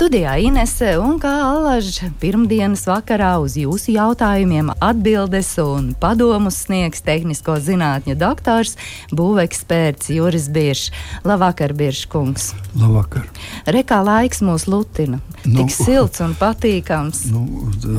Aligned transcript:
Studijā 0.00 0.38
Inese 0.40 0.94
un 0.96 1.18
kā 1.20 1.28
alaž 1.44 1.98
pirmdienas 2.22 2.86
vakarā 2.88 3.34
uz 3.44 3.58
jūsu 3.60 3.92
jautājumiem 3.98 4.70
atbildes 4.80 5.50
un 5.60 5.90
padomus 6.00 6.62
sniegs 6.64 7.04
tehnisko 7.04 7.58
zinātņu 7.60 8.16
doktors, 8.16 8.78
būveksperts 9.12 10.08
Juris 10.16 10.46
Biršs. 10.48 10.88
Labvakar, 11.28 11.76
Biršs 11.76 12.08
kungs! 12.08 12.54
Labvakar! 12.80 13.28
Rekā 13.68 14.00
laiks 14.06 14.40
mūs 14.40 14.64
lutina. 14.72 15.20
Nu, 15.44 15.62
Tik 15.62 15.72
silts 15.72 16.20
un 16.24 16.32
patīkams. 16.36 17.22
Nu, 17.32 17.44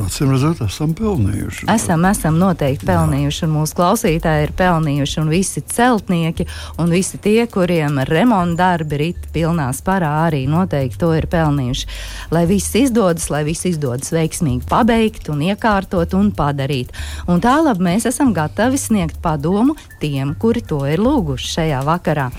Atcīm 0.02 0.34
redzot, 0.34 0.60
esam 0.66 0.92
pelnījuši. 0.98 1.66
Esam, 1.70 2.02
esam 2.10 2.38
noteikti 2.38 2.86
pelnījuši, 2.86 3.46
un 3.46 3.54
mūsu 3.60 3.78
klausītāji 3.78 4.48
ir 4.48 4.54
pelnījuši, 4.58 5.16
un 5.22 5.30
visi 5.30 5.62
celtnieki, 5.70 6.46
un 6.82 6.94
visi 6.94 7.18
tie, 7.22 7.46
kuriem 7.50 8.02
remonta 8.10 8.58
darbi 8.62 9.00
rit 9.06 9.26
pilnā 9.34 9.70
sparā, 9.74 10.12
arī 10.26 10.44
noteikti 10.50 11.02
to 11.02 11.10
ir 11.18 11.30
pelnījuši 11.30 11.91
lai 12.32 12.44
viss 12.50 12.74
izdodas, 12.78 13.28
lai 13.32 13.44
viss 13.48 13.66
izdodas 13.68 14.12
veiksmīgi 14.14 14.68
pabeigt 14.70 15.30
un 15.32 15.42
iekārtot 15.46 16.16
un 16.18 16.30
padarīt. 16.36 16.92
Un 17.28 17.42
tālāk 17.44 17.82
mēs 17.82 18.08
esam 18.10 18.34
gatavi 18.36 18.80
sniegt 18.80 19.22
padomu 19.22 19.76
tiem, 20.00 20.36
kuri 20.38 20.64
to 20.64 20.84
ir 20.88 21.02
lūguši 21.02 21.56
šajā 21.56 21.82
vakarā. 21.88 22.30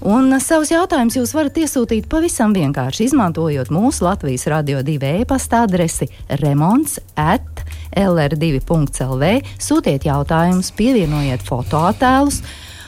Un 0.00 0.32
savus 0.40 0.70
jautājumus 0.72 1.18
jūs 1.18 1.34
varat 1.36 1.58
iesūtīt 1.60 2.06
pavisam 2.08 2.54
vienkārši, 2.56 3.10
izmantojot 3.10 3.68
mūsu 3.68 4.06
Latvijas 4.06 4.46
radio 4.48 4.80
2 4.80 5.10
e-pasta 5.20 5.60
adresi 5.66 6.08
remonds 6.40 6.96
at 7.20 7.60
lr2.lv. 8.00 9.28
Sūtiet 9.60 10.06
jautājumus, 10.08 10.72
pievienojiet 10.78 11.44
fotoattēlus, 11.44 12.40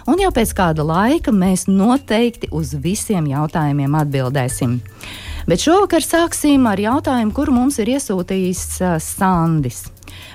un 0.08 0.24
jau 0.24 0.32
pēc 0.32 0.54
kāda 0.56 0.88
laika 0.88 1.36
mēs 1.36 1.66
noteikti 1.68 2.48
uz 2.48 2.72
visiem 2.80 3.28
jautājumiem 3.28 4.00
atbildēsim. 4.00 4.78
Bet 5.48 5.64
šovakar 5.64 6.04
sāksim 6.06 6.68
ar 6.70 6.78
jautājumu, 6.78 7.34
kuru 7.34 7.56
mums 7.56 7.80
ir 7.82 7.90
iesūtījis 7.96 8.62
uh, 8.82 8.94
Sandis. 9.02 9.82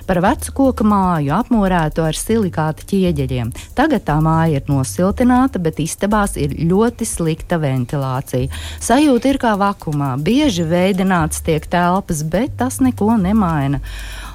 Par 0.08 0.20
vecu 0.24 0.52
koku 0.56 0.84
māju 0.88 1.32
apmūrētu 1.36 2.02
ar 2.04 2.16
silikāta 2.16 2.86
ķieģeļiem. 2.88 3.52
Tagad 3.78 4.06
tā 4.08 4.16
māja 4.24 4.60
ir 4.60 4.70
nosiltināta, 4.70 5.60
bet 5.62 5.80
istabās 5.84 6.36
ir 6.40 6.56
ļoti 6.70 7.06
slikta 7.08 7.60
ventilācija. 7.62 8.48
Sajūta 8.84 9.32
ir 9.32 9.40
kā 9.42 9.54
vakumā. 9.60 10.14
Bieži 10.24 10.66
veidināts 10.68 11.44
tiek 11.46 11.68
telpas, 11.70 12.24
bet 12.24 12.56
tas 12.60 12.80
neko 12.84 13.14
nemaina. 13.20 13.82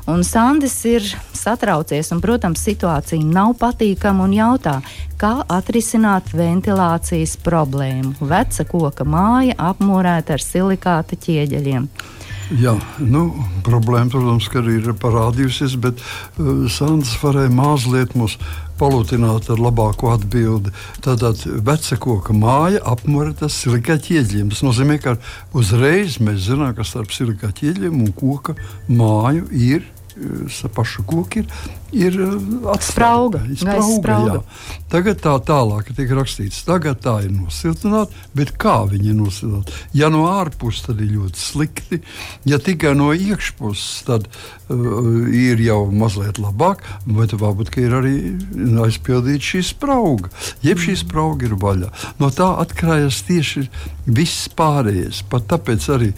Un 0.05 0.23
Sandis 0.27 0.75
ir 0.83 1.05
satraucies, 1.31 2.09
un, 2.11 2.19
protams, 2.23 2.59
situācija 2.65 3.23
nav 3.23 3.53
patīkama 3.61 4.25
un 4.27 4.33
jautā, 4.35 4.81
kā 5.19 5.37
atrisināt 5.47 6.33
ventilācijas 6.35 7.37
problēmu. 7.45 8.11
Veca 8.19 8.65
koka 8.67 9.07
māja 9.07 9.55
apmūrēta 9.71 10.35
ar 10.35 10.43
silikāta 10.43 11.15
ķieģeļiem. 11.15 11.87
Jā, 12.59 12.73
nu, 12.99 13.29
problēma, 13.63 14.11
protams, 14.11 14.49
arī 14.59 14.75
ir 14.81 14.91
parādījusies, 14.99 15.77
bet 15.79 16.01
uh, 16.03 16.67
Sandrs 16.69 17.15
varēja 17.21 17.53
mazliet 17.55 18.17
mūs 18.19 18.35
palutināt 18.77 19.47
ar 19.53 19.61
labāku 19.63 20.11
atbildi. 20.11 20.73
Tātad 21.05 21.39
veca 21.63 21.97
koka 22.03 22.35
māja 22.35 22.83
apmūrēta 22.91 23.47
ar 23.47 23.53
silikāta 23.53 24.09
ķieģeļiem. 24.09 24.51
Tas 24.51 24.63
nozīmē, 24.67 24.99
ka 24.99 25.15
uzreiz 25.55 26.19
mēs 26.19 26.43
zinām, 26.49 26.75
ka 26.75 26.83
starp 26.87 27.15
silikāta 27.15 27.61
ķieģeļiem 27.61 28.03
un 28.03 28.13
koka 28.17 28.57
māju 28.91 29.47
ir 29.55 29.87
pašu 30.75 31.03
koku 31.07 31.43
ir, 31.43 31.45
ir 31.93 32.17
sprauga, 32.81 33.41
sprauga. 33.57 34.41
Tagad 34.93 35.21
tā 35.23 35.33
tālāk 35.41 35.89
tiek 35.97 36.11
rakstīts, 36.13 36.63
tagad 36.67 37.01
tā 37.01 37.15
ir 37.25 37.31
nosiltināta, 37.33 38.13
bet 38.37 38.53
kā 38.61 38.83
viņa 38.89 39.09
ir 39.09 39.17
nosiltināta? 39.17 39.77
Ja 39.97 40.09
no 40.13 40.25
ārpuses, 40.29 40.83
tad 40.87 41.01
ir 41.01 41.15
ļoti 41.15 41.41
slikti, 41.41 42.01
ja 42.49 42.59
tikai 42.61 42.93
no 42.97 43.09
iekšpuses, 43.13 44.03
tad 44.05 44.27
uh, 44.29 45.25
ir 45.33 45.61
jau 45.63 45.79
mazliet 45.89 46.41
labāk, 46.41 46.83
bet 47.09 47.33
varbūt 47.37 47.73
ir 47.81 47.97
arī 47.97 48.15
aizpildīta 48.85 49.53
šī 49.53 49.63
sprauga, 49.73 50.29
jeb 50.65 50.81
šī 50.81 50.97
sprauga 51.01 51.49
ir 51.49 51.57
vaļā. 51.57 51.89
No 52.21 52.29
tā 52.33 52.51
atkarīgs 52.61 53.23
tieši 53.27 53.65
viss 54.05 54.49
pārējais. 54.53 55.23
Pat 55.31 55.47
tāpēc 55.49 55.89
arī 55.95 56.11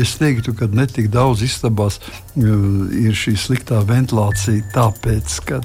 es 0.00 0.16
teiktu, 0.18 0.54
ka 0.56 0.70
netik 0.72 1.12
daudz 1.14 1.44
istabās 1.46 2.00
uh, 2.00 2.90
ir 2.90 3.14
šī 3.14 3.35
sliktā 3.40 3.80
ventilācija, 3.86 4.64
tāpēc, 4.74 5.38
ka 5.48 5.60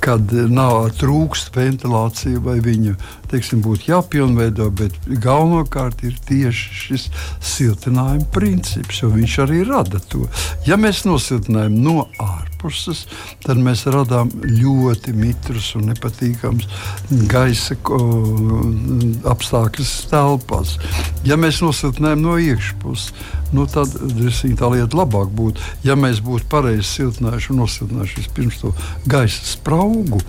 kad 0.00 0.32
nav 0.32 0.90
trūkst 0.96 1.52
ventilācija 1.52 2.40
vai 2.44 2.56
viņa 2.64 2.94
teiksim, 3.30 3.60
būtu 3.64 3.90
jāpilnveido, 3.90 4.70
bet 4.74 4.96
galvenokārt 5.06 6.02
ir 6.08 6.16
tieši 6.28 6.78
šis 6.80 7.06
siltinājuma 7.52 8.26
princips, 8.34 9.02
jo 9.02 9.12
viņš 9.12 9.36
arī 9.44 9.62
rada 9.68 10.00
to. 10.10 10.24
Ja 10.66 10.80
mēs 10.80 11.04
nosiltinājam 11.06 11.76
no 11.84 11.96
ārpuses, 12.16 12.39
tad 13.44 13.60
mēs 13.60 13.86
radām 13.90 14.30
ļoti 14.44 15.14
mitrus 15.16 15.72
un 15.78 15.88
nepatīkams 15.90 16.68
gaisa 17.30 17.76
apstākļus 19.32 19.94
telpās. 20.10 20.76
Ja 21.26 21.38
mēs 21.40 21.62
nosiltinājam 21.64 22.24
no 22.24 22.36
iekšpuses, 22.40 23.12
nu 23.56 23.66
tad 23.70 23.92
tā 24.60 24.72
lieta 24.74 25.00
labāk 25.00 25.32
būtu, 25.34 25.64
ja 25.86 25.96
mēs 25.98 26.22
būtu 26.24 26.48
pareizi 26.52 26.86
siltinājuši 26.88 27.52
un 27.54 27.62
nosiltinājuši 27.64 28.30
pirms 28.36 28.62
to 28.62 28.74
gaisa 29.10 29.44
spraugu. 29.54 30.20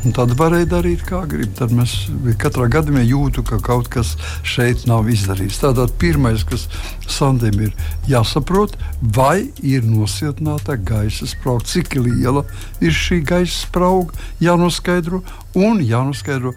Un 0.00 0.14
tad 0.16 0.30
varēja 0.32 0.64
darīt, 0.70 1.02
kā 1.04 1.20
grib. 1.28 1.50
Tad 1.58 1.74
mēs 1.76 1.92
katrā 2.40 2.70
gadījumā 2.72 3.02
jūtam, 3.04 3.44
ka 3.44 3.58
kaut 3.60 3.90
kas 3.92 4.14
šeit 4.48 4.86
nav 4.88 5.10
izdarīts. 5.12 5.60
Tātad 5.60 5.92
pirmais, 6.00 6.44
kas 6.48 6.64
Sandim 7.10 7.60
ir 7.66 7.74
jāsaprot, 8.08 8.78
vai 9.02 9.50
ir 9.60 9.84
nosiltināta 9.84 10.78
gaisa 10.88 11.28
sprauga, 11.28 11.66
cik 11.68 11.98
liela 12.00 12.46
ir 12.80 12.96
šī 12.96 13.20
gaisa 13.28 13.66
sprauga, 13.66 14.16
jānoskaidro 14.40 15.20
un 15.58 15.82
jānoskaidro 15.84 16.54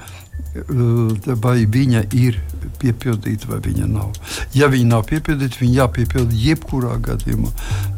vai 1.42 1.64
viņa 1.66 2.04
ir 2.14 2.38
piepildīta 2.82 3.50
vai 3.50 3.60
viņa 3.64 3.88
nav. 3.90 4.12
Ja 4.54 4.68
viņa 4.70 4.90
nav 4.92 5.06
piepildīta, 5.10 5.60
viņa 5.62 5.80
jāpiepilda 5.80 6.38
jebkurā 6.38 6.98
gadījumā. 7.04 7.50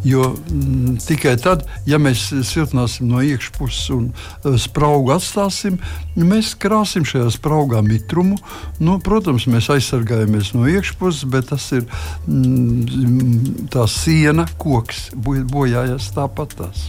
Jo 0.08 0.30
m, 0.32 0.62
mm, 0.62 0.98
tikai 1.04 1.36
tad, 1.42 1.66
ja 1.90 2.00
mēs 2.00 2.30
siltināsim 2.48 3.10
no 3.12 3.24
iekšpuses 3.26 3.90
un 3.96 4.08
uh, 4.14 4.56
spraugu 4.62 5.12
atstāsim, 5.16 5.80
mēs 6.16 6.54
krāsim 6.62 7.08
šajā 7.08 7.28
spraugā 7.36 7.82
mitrumu. 7.86 8.40
Nu, 8.80 9.00
protams, 9.04 9.50
mēs 9.52 9.70
aizsargājamies 9.76 10.54
no 10.56 10.70
iekšpuses, 10.72 11.26
bet 11.32 11.52
tas 11.52 11.68
ir 11.76 11.84
mm, 12.30 13.68
tā 13.74 13.88
siena, 13.92 14.48
koks 14.62 15.10
bojājas 15.26 16.14
tāpat. 16.16 16.56
Tās. 16.56 16.86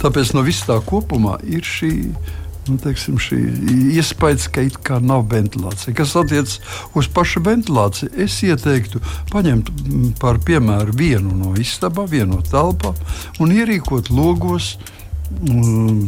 Tāpēc 0.00 0.30
no 0.36 0.44
viss 0.46 0.64
tā 0.64 0.78
kopumā 0.84 1.36
ir 1.44 1.66
šī 1.66 1.92
nu, 2.68 2.78
teiksim, 2.82 3.18
šī 3.20 3.38
iespējas, 3.98 4.48
ka 4.52 4.64
it 4.66 4.80
kā 4.86 4.98
nav 5.02 5.26
ventilācija. 5.32 5.94
Kas 5.96 6.16
attiecas 6.20 6.58
uz 6.96 7.08
pašu 7.12 7.44
ventilāciju, 7.44 8.10
es 8.24 8.40
ieteiktu 8.46 9.02
paņemt 9.32 9.70
par 10.22 10.40
piemēru 10.44 10.96
vienu 10.98 11.36
no 11.38 11.54
istabām, 11.60 12.10
vienu 12.10 12.38
no 12.38 12.44
telpām 12.50 12.98
un 13.42 13.54
ierīkot 13.54 14.12
logos 14.14 14.74
Mm, 14.74 15.03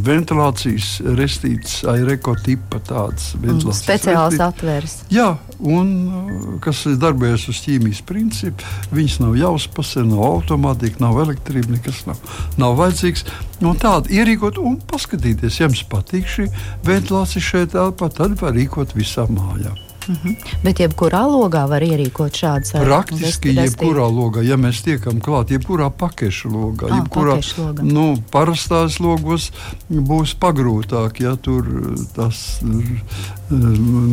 ventilācijas 0.07 0.91
restītes, 1.19 1.81
aireko 1.89 2.37
tipa 2.45 2.81
tādas 2.85 3.33
mm. 3.39 3.73
Speciāls 3.77 4.39
atvērs. 4.43 4.99
Jā, 5.13 5.29
un 5.61 5.93
uh, 6.07 6.45
kas 6.65 6.85
darbojas 7.01 7.49
uz 7.53 7.63
ķīmijas 7.65 8.03
principu, 8.07 8.67
viņas 8.95 9.19
nav 9.25 9.39
jāuzpasē, 9.41 10.05
nav 10.09 10.25
automātika, 10.29 11.03
nav 11.05 11.21
elektrība, 11.25 11.77
nekas 11.77 12.05
nav, 12.09 12.21
nav 12.61 12.77
vajadzīgs. 12.81 13.27
Un 13.65 13.81
tādu 13.81 14.13
ierīkot 14.13 14.61
un 14.61 14.79
paskatīties, 14.91 15.61
ja 15.61 15.69
jums 15.69 15.87
patīk 15.91 16.29
šī 16.29 16.51
ventilācija 16.87 17.51
šeit 17.53 17.75
telpā, 17.77 18.11
tad 18.13 18.39
var 18.43 18.57
rīkot 18.57 18.97
visā 18.97 19.29
mājā. 19.31 19.86
Uh 20.07 20.15
mhm. 20.15 20.29
-huh. 20.29 20.57
Bet 20.63 20.81
jebkurā 20.81 21.23
logā 21.27 21.69
var 21.69 21.83
ierīkot 21.83 22.33
šādas 22.33 22.75
lietas. 22.75 22.87
Praktiski 22.87 23.55
jebkurā 23.55 24.07
logā, 24.07 24.43
ja 24.43 24.57
mēs 24.57 24.83
tiekam 24.83 25.21
klāt, 25.21 25.51
jebkurā 25.51 25.91
pakešu 25.91 26.51
logā, 26.51 26.87
ah, 26.91 26.97
jebkurā 27.01 27.41
loga. 27.59 27.83
nu, 27.83 28.17
parastās 28.31 29.01
logos 29.01 29.51
būs 29.91 30.37
pagrūtāk. 30.39 31.21
Ja 31.21 31.37
tur 31.37 31.67
tas 32.15 32.61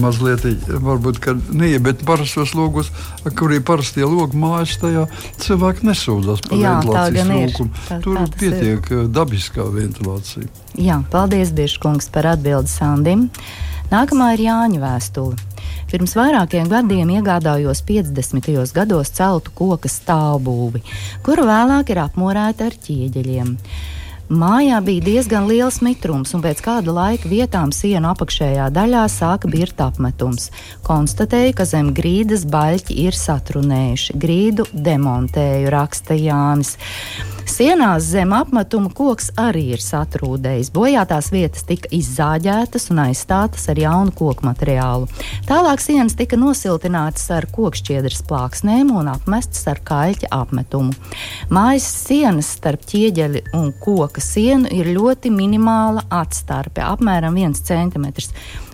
mazliet, 0.02 0.46
varbūt, 0.68 1.20
ka 1.20 1.34
nē, 1.34 1.80
bet 1.80 2.06
parastos 2.06 2.54
logos, 2.54 2.92
kur 3.36 3.54
ir 3.54 3.62
parastie 3.62 4.06
logi 4.06 4.38
mājas, 4.38 4.78
tajā 4.82 5.08
cilvēki 5.38 5.88
nesūdzas 5.90 6.42
par 6.48 6.58
Jā, 6.58 6.76
ventilācijas 6.82 7.28
trūkumu. 7.28 8.02
Tur 8.04 8.18
tā 8.18 8.28
pietiek 8.40 8.92
ir. 8.92 9.08
dabiskā 9.14 9.66
ventilācija. 9.74 10.50
Jā, 10.78 11.04
paldies, 11.12 11.54
Biržkungs, 11.54 12.10
par 12.14 12.26
atbildi 12.34 12.70
Sandim. 12.70 13.30
Nākamā 13.92 14.34
ir 14.34 14.48
Jāņa 14.48 14.80
vēstule. 14.82 15.53
Pirms 15.92 16.16
vairākiem 16.18 16.70
gadiem 16.72 17.12
iegādājos 17.18 17.84
50. 17.88 18.54
gados 18.74 19.12
celtu 19.14 19.54
koka 19.56 19.92
stāvbūvi, 19.92 20.84
kuru 21.26 21.46
vēlāk 21.50 21.92
ir 21.94 22.02
apmorēta 22.06 22.70
ar 22.70 22.80
ķieģeļiem. 22.88 23.58
Mājā 24.34 24.80
bija 24.82 25.04
diezgan 25.06 25.46
liels 25.46 25.78
mitrums, 25.86 26.32
un 26.34 26.42
pēc 26.42 26.64
kāda 26.66 26.94
laika 26.96 27.30
vietām 27.30 27.70
sienu 27.76 28.10
apakšējā 28.10 28.72
daļā 28.74 29.04
sāka 29.12 29.52
birt 29.52 29.82
apmetums. 29.84 30.48
Konstatēju, 30.88 31.54
ka 31.60 31.68
zem 31.70 31.92
grīdas 31.94 32.48
baļķi 32.50 32.98
ir 33.04 33.14
satrunējuši. 33.14 34.18
Grīdu 34.24 34.66
demontēju, 34.74 35.70
raksta 35.76 36.18
Jānis. 36.18 36.74
Sienās 37.44 38.08
zem 38.08 38.32
apmetuma 38.34 38.90
koks 38.96 39.28
arī 39.38 39.74
ir 39.76 39.82
satrūdējis. 39.84 40.72
Bojātās 40.74 41.28
vietas 41.34 41.66
tika 41.68 41.92
izzāģētas 41.94 42.88
un 42.94 43.02
aizstātas 43.04 43.68
ar 43.70 43.78
jaunu 43.78 44.14
koku 44.16 44.48
materiālu. 44.48 45.10
Tālāk 45.50 45.84
sienas 45.84 46.16
tika 46.18 46.40
nosiltinātas 46.40 47.28
ar 47.36 47.46
kokšķiedras 47.54 48.24
plāksnēm 48.30 48.94
un 48.96 49.12
apmestas 49.12 49.68
ar 49.70 49.84
kaļķa 49.86 50.32
apmetumu. 50.34 50.96
Mājas 51.54 51.90
sienas 52.08 52.50
starp 52.56 52.88
ķieģeļa 52.90 53.44
un 53.60 53.70
koka 53.84 54.23
sienu 54.24 54.72
ir 54.72 54.90
ļoti 54.96 55.32
minimāla 55.34 56.06
atstarpe, 56.14 56.84
apmēram 56.84 57.38
1 57.40 57.60
cm. 57.60 58.10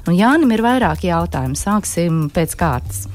Un 0.07 0.17
Jānim 0.17 0.55
ir 0.55 0.63
vairāk 0.65 1.05
jautājumu. 1.09 1.57
Sāksim 1.59 2.27
pēc 2.33 2.57
kārtas. 2.59 3.07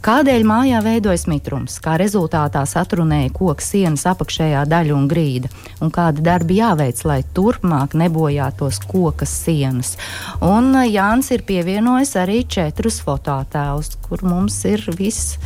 Kādēļ 0.00 0.46
mājā 0.48 0.78
veidojas 0.80 1.26
mitrums, 1.28 1.74
kā 1.84 1.98
rezultātā 2.00 2.62
satrunēja 2.64 3.34
koka 3.36 3.60
sienas 3.60 4.06
apakšējā 4.08 4.62
daļa 4.70 4.94
un 4.96 5.08
grīda, 5.10 5.50
un 5.84 5.92
kādi 5.92 6.24
darbi 6.24 6.56
jāveic, 6.56 7.02
lai 7.04 7.18
turpmāk 7.36 7.92
nebojātos 8.00 8.80
koka 8.88 9.28
sienas. 9.28 9.98
Un 10.40 10.72
uh, 10.72 10.86
Jānis 10.88 11.28
ir 11.36 11.44
pievienojis 11.44 12.16
arī 12.16 12.46
četrus 12.48 13.02
fototēlus, 13.04 13.98
kur 14.06 14.24
mums 14.24 14.56
ir 14.70 14.86
viss 14.96 15.36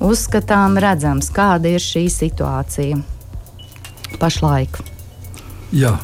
uzskatām 0.00 0.80
redzams, 0.80 1.28
kāda 1.36 1.76
ir 1.76 1.84
šī 1.84 2.06
situācija 2.08 3.02
pašlaik. 4.20 4.80
Jā. 5.74 5.96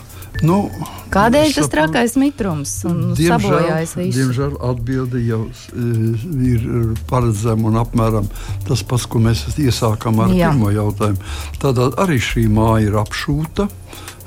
Nu, 0.46 0.70
Kādēļ 1.12 1.50
tas 1.56 1.68
trakais 1.68 2.14
mitrums 2.20 2.70
un 2.88 3.16
sabojājas 3.18 3.96
viss? 3.98 4.16
Diemžēl 4.16 4.54
atbilde 4.70 5.20
jau 5.26 5.40
uh, 5.42 6.26
ir 6.46 6.62
paredzama 7.10 7.68
un 7.68 7.80
apmēram 7.82 8.30
tas 8.68 8.84
pats, 8.86 9.08
ko 9.10 9.20
mēs 9.24 9.42
iesākām 9.58 10.22
ar 10.22 10.32
Jā. 10.32 10.52
pirmo 10.52 10.70
jautājumu. 10.72 11.20
Tātad 11.60 11.98
arī 12.00 12.20
šī 12.22 12.46
māja 12.52 12.86
ir 12.88 13.00
apšūta 13.02 13.68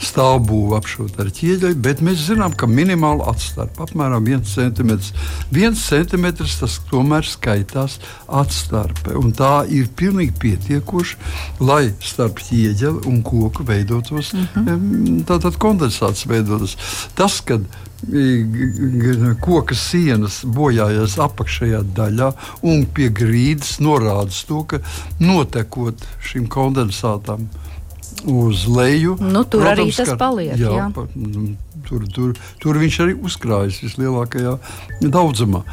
stāvbūve 0.02 0.78
apšūta 0.80 1.24
ar 1.24 1.32
ķieģeļu, 1.38 1.80
bet 1.84 2.02
mēs 2.06 2.26
zinām, 2.28 2.56
ka 2.58 2.68
minimāli 2.70 3.26
atstarpe 3.30 3.86
apmēram 3.86 4.28
1 4.30 4.46
cm. 4.50 4.98
1 5.54 5.80
cm 5.80 6.28
tas 6.42 6.80
tomēr 6.90 7.28
skaitās 7.28 8.00
atstarpe, 8.28 9.16
un 9.20 9.34
tā 9.38 9.54
ir 9.70 9.90
pilnīgi 9.96 10.36
pietiekoša, 10.42 11.32
lai 11.64 11.94
starp 12.04 12.42
ķieģeli 12.44 13.08
un 13.10 13.24
koku 13.24 13.66
veidotos 13.68 14.34
mm 14.34 14.48
-hmm. 14.54 15.24
tātad 15.30 15.58
kondensāts 15.58 16.28
veidotos. 16.28 16.78
Tas, 17.16 17.42
kad 17.42 17.66
koka 19.42 19.76
sienas 19.76 20.42
bojājas 20.44 21.16
apakšējā 21.24 21.84
daļā, 21.96 22.32
un 22.68 22.86
pie 22.86 23.10
grīdas 23.10 23.80
norāda 23.80 24.34
to, 24.48 24.64
ka 24.64 24.80
notekot 25.20 26.04
šim 26.20 26.48
kondensātam 26.48 27.48
uz 28.30 28.66
leju. 28.68 29.18
Nu, 29.22 29.44
tur 29.44 29.64
Protams, 29.66 29.80
arī 29.80 29.96
tas 29.96 30.12
ka, 30.14 30.18
paliek. 30.20 30.54
Jā, 30.60 30.76
jā. 30.80 30.90
Pa, 30.96 31.08
tur, 31.88 32.06
tur, 32.14 32.36
tur 32.64 32.80
viņš 32.82 33.00
arī 33.06 33.16
uzkrājas 33.20 33.82
vislielākajā 33.84 34.58
daudzumā. 35.04 35.64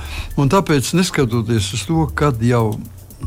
Un 0.40 0.50
tāpēc, 0.52 0.94
neskatoties 0.98 1.72
uz 1.78 1.84
to, 1.88 2.06
kad 2.16 2.42
jau 2.44 2.64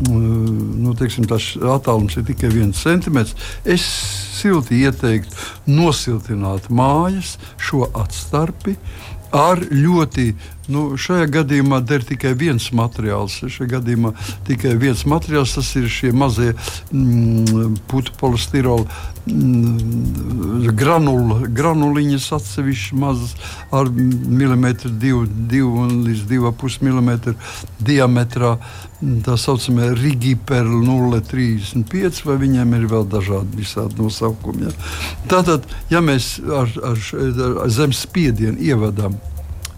nu, 0.01 0.93
teiksim, 0.97 1.27
tas 1.29 1.53
attālums 1.57 2.17
ir 2.17 2.25
tikai 2.27 2.49
viens 2.53 2.79
centimetrs, 2.81 3.35
es 3.65 3.83
silti 4.39 4.81
ieteiktu 4.83 5.69
nosiltināt 5.69 6.69
mājas 6.73 7.37
šo 7.61 7.85
atstarpi 7.93 8.75
ar 9.33 9.61
ļoti 9.69 10.31
Nu, 10.71 10.93
šajā 10.95 11.25
gadījumā 11.27 11.81
der 11.83 12.05
tikai 12.07 12.31
viens 12.39 12.69
materiāls. 12.75 13.41
Šajā 13.51 13.67
gadījumā 13.73 14.13
tikai 14.47 14.77
viens 14.79 15.01
materiāls, 15.09 15.57
tas 15.57 15.73
ir 15.75 15.89
šie 15.91 16.13
mazie 16.15 16.53
mm, 16.53 17.81
putu 17.91 18.13
polistirola 18.19 18.85
mm, 19.27 20.69
granul, 20.79 21.49
granuliņas, 21.51 22.29
atsevišķi 22.37 22.99
mazas 23.01 23.33
ar 23.75 23.91
milimetru, 23.91 24.93
divu, 25.03 25.25
divu 25.27 25.83
līdz 25.89 26.23
divu 26.31 26.53
pusi 26.55 26.87
milimetru 26.87 27.35
diametrā. 27.83 28.55
Tā 29.27 29.35
saucamie 29.35 29.89
Rigiperli 29.99 30.79
0,35, 30.87 32.23
vai 32.23 32.37
viņiem 32.39 32.77
ir 32.79 32.87
vēl 32.93 33.03
dažādi 33.11 33.59
visādi 33.59 33.99
nosaukumi. 33.99 34.69
Ja? 34.69 34.73
Tātad, 35.35 35.67
ja 35.91 35.99
mēs 35.99 36.37
ar, 36.39 36.71
ar, 36.93 37.05
ar 37.65 37.69
zem 37.81 37.91
spiedienu 37.91 38.63
ievedam 38.63 39.19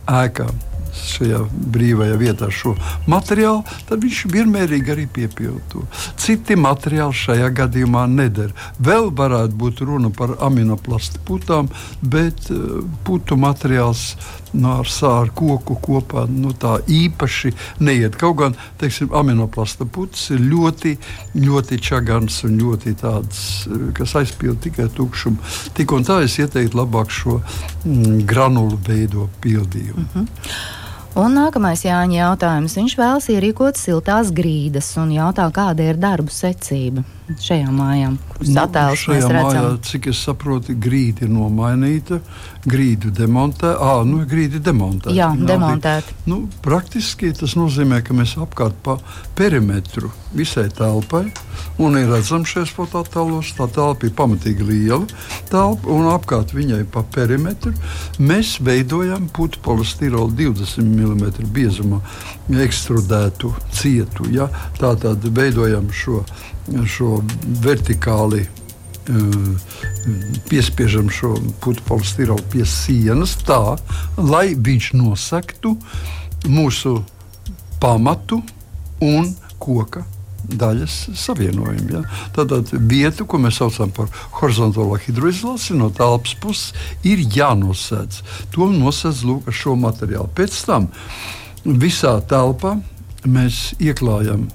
ēkām 0.06 0.75
šajā 0.96 1.42
brīvajā 1.76 2.16
vietā 2.20 2.50
šo 2.54 2.76
materiālu, 3.12 3.64
tad 3.90 4.04
viņš 4.06 4.22
vienmērīgi 4.34 4.94
arī 4.96 5.08
piepilda 5.18 5.62
to. 5.72 5.84
Citi 6.22 6.58
materiāli 6.60 7.16
šajā 7.16 7.52
gadījumā 7.60 8.06
neder. 8.12 8.54
Vēl 8.80 9.12
varētu 9.16 9.60
būt 9.60 9.84
runa 9.88 10.12
par 10.16 10.38
aminoplastu 10.46 11.22
putām, 11.28 11.70
bet 12.02 12.50
uh, 12.54 12.82
putu 13.06 13.38
materiāls 13.40 14.16
no, 14.56 14.62
nu, 14.62 14.74
ar 14.80 14.90
sāru 14.90 15.34
koku 15.36 15.78
kopā 15.84 16.26
nu, 16.32 16.54
tā 16.58 16.78
īpaši 16.92 17.52
neiet. 17.84 18.16
Kaut 18.20 18.38
gan 18.40 18.56
teiksim, 18.80 19.12
aminoplasta 19.16 19.86
putas 19.86 20.30
ir 20.34 20.44
ļoti, 20.46 20.96
ļoti 21.42 21.80
čagans 21.84 22.42
un 22.48 22.58
ļoti 22.62 22.96
tāds, 23.02 23.42
eh, 23.68 23.90
kas 23.98 24.16
aizpild 24.22 24.62
tikai 24.64 24.88
tukšumu. 24.96 25.38
Tik 25.76 25.92
un 25.98 26.08
tā 26.08 26.22
es 26.24 26.40
ieteiktu 26.40 26.80
labāk 26.80 27.12
šo 27.14 27.42
mm, 27.42 28.26
granulu 28.30 28.80
veido 28.88 29.30
pildījumu. 29.44 30.06
Mm 30.06 30.10
-hmm. 30.14 30.85
Un 31.16 31.32
nākamais 31.32 31.80
Jāņa 31.86 32.18
jautājums. 32.18 32.74
Viņš 32.76 32.96
vēlas 33.00 33.30
ierīkot 33.32 33.80
siltās 33.80 34.34
grīdas 34.36 34.90
un 35.00 35.14
jautā, 35.16 35.48
kāda 35.56 35.94
ir 35.94 36.02
darbu 36.02 36.34
secība 36.36 37.06
šajā 37.42 37.72
mājā, 37.74 38.12
kuras 38.34 38.52
nu, 38.52 38.60
attēlus 38.62 39.06
mēs 39.10 39.24
redzam. 39.26 39.48
Mājā, 39.48 39.64
cik 39.88 40.10
es 40.12 40.22
saprotu, 40.28 40.76
grīda 40.78 41.26
ir 41.26 41.32
nomainīta, 41.34 42.20
grīdu 42.66 43.12
demontē, 43.16 43.74
ā, 43.82 43.96
nu, 44.08 44.22
grīdi 44.30 44.62
demontēta. 44.64 45.16
Jā, 45.16 45.32
demontēta. 45.34 46.16
Nu, 46.30 46.44
praktiski 46.66 47.32
tas 47.38 47.58
nozīmē, 47.58 48.04
ka 48.06 48.18
mēs 48.18 48.36
apkārt 48.42 48.78
pa 48.86 49.00
perimetru 49.38 50.12
visai 50.36 50.68
telpai, 50.76 51.26
un 51.82 51.98
ir 52.00 52.10
redzams 52.12 52.52
šajos 52.52 52.74
fotoattēlos, 52.76 53.54
tā 53.58 53.68
telpa 53.74 54.08
ir 54.08 54.16
pamatīgi 54.18 54.68
liela 54.68 55.04
telpa, 55.50 55.90
un 55.92 56.10
apkārt 56.12 56.54
viņai 56.56 56.84
pa 56.92 57.06
perimetru 57.16 57.74
mēs 58.20 58.58
veidojam 58.66 59.30
putu 59.34 59.62
polistirolu 59.66 60.34
20 60.36 60.86
mm 60.86 61.50
biezuma 61.56 62.02
ekstrudētu 62.66 63.54
cietu. 63.74 64.30
Ja? 64.34 64.50
Tātad 64.80 65.26
veidojam 65.36 65.90
šo 65.96 66.22
šo 66.90 67.20
vertikāli 67.64 68.46
uh, 68.46 68.56
piespiežam 70.50 71.10
šo 71.10 71.36
stirolu 72.04 72.44
pie 72.52 72.66
sienas 72.66 73.36
tā, 73.46 73.78
lai 74.18 74.56
viņš 74.56 74.94
nosaktu 74.98 75.76
mūsu 76.50 76.98
pamatu 77.82 78.42
un 79.04 79.34
koka 79.60 80.06
daļas 80.46 80.96
savienojumu. 81.18 81.88
Ja? 81.90 82.02
Tātad 82.36 82.70
vieta, 82.90 83.26
ko 83.26 83.40
mēs 83.42 83.60
saucam 83.62 83.92
par 83.96 84.12
horizontālo 84.40 84.98
hidroizolāciju, 85.02 85.80
no 85.80 85.90
telpas 85.94 86.36
puses 86.42 86.74
ir 87.08 87.24
jānosēdz. 87.34 88.22
To 88.54 88.70
nosēdz 88.74 89.24
lūk 89.26 89.50
ar 89.50 89.58
šo 89.58 89.76
materiālu. 89.80 90.30
Pēc 90.38 90.60
tam 90.68 90.90
visā 91.66 92.20
telpā 92.30 92.76
mēs 93.26 93.74
ieklājam 93.82 94.46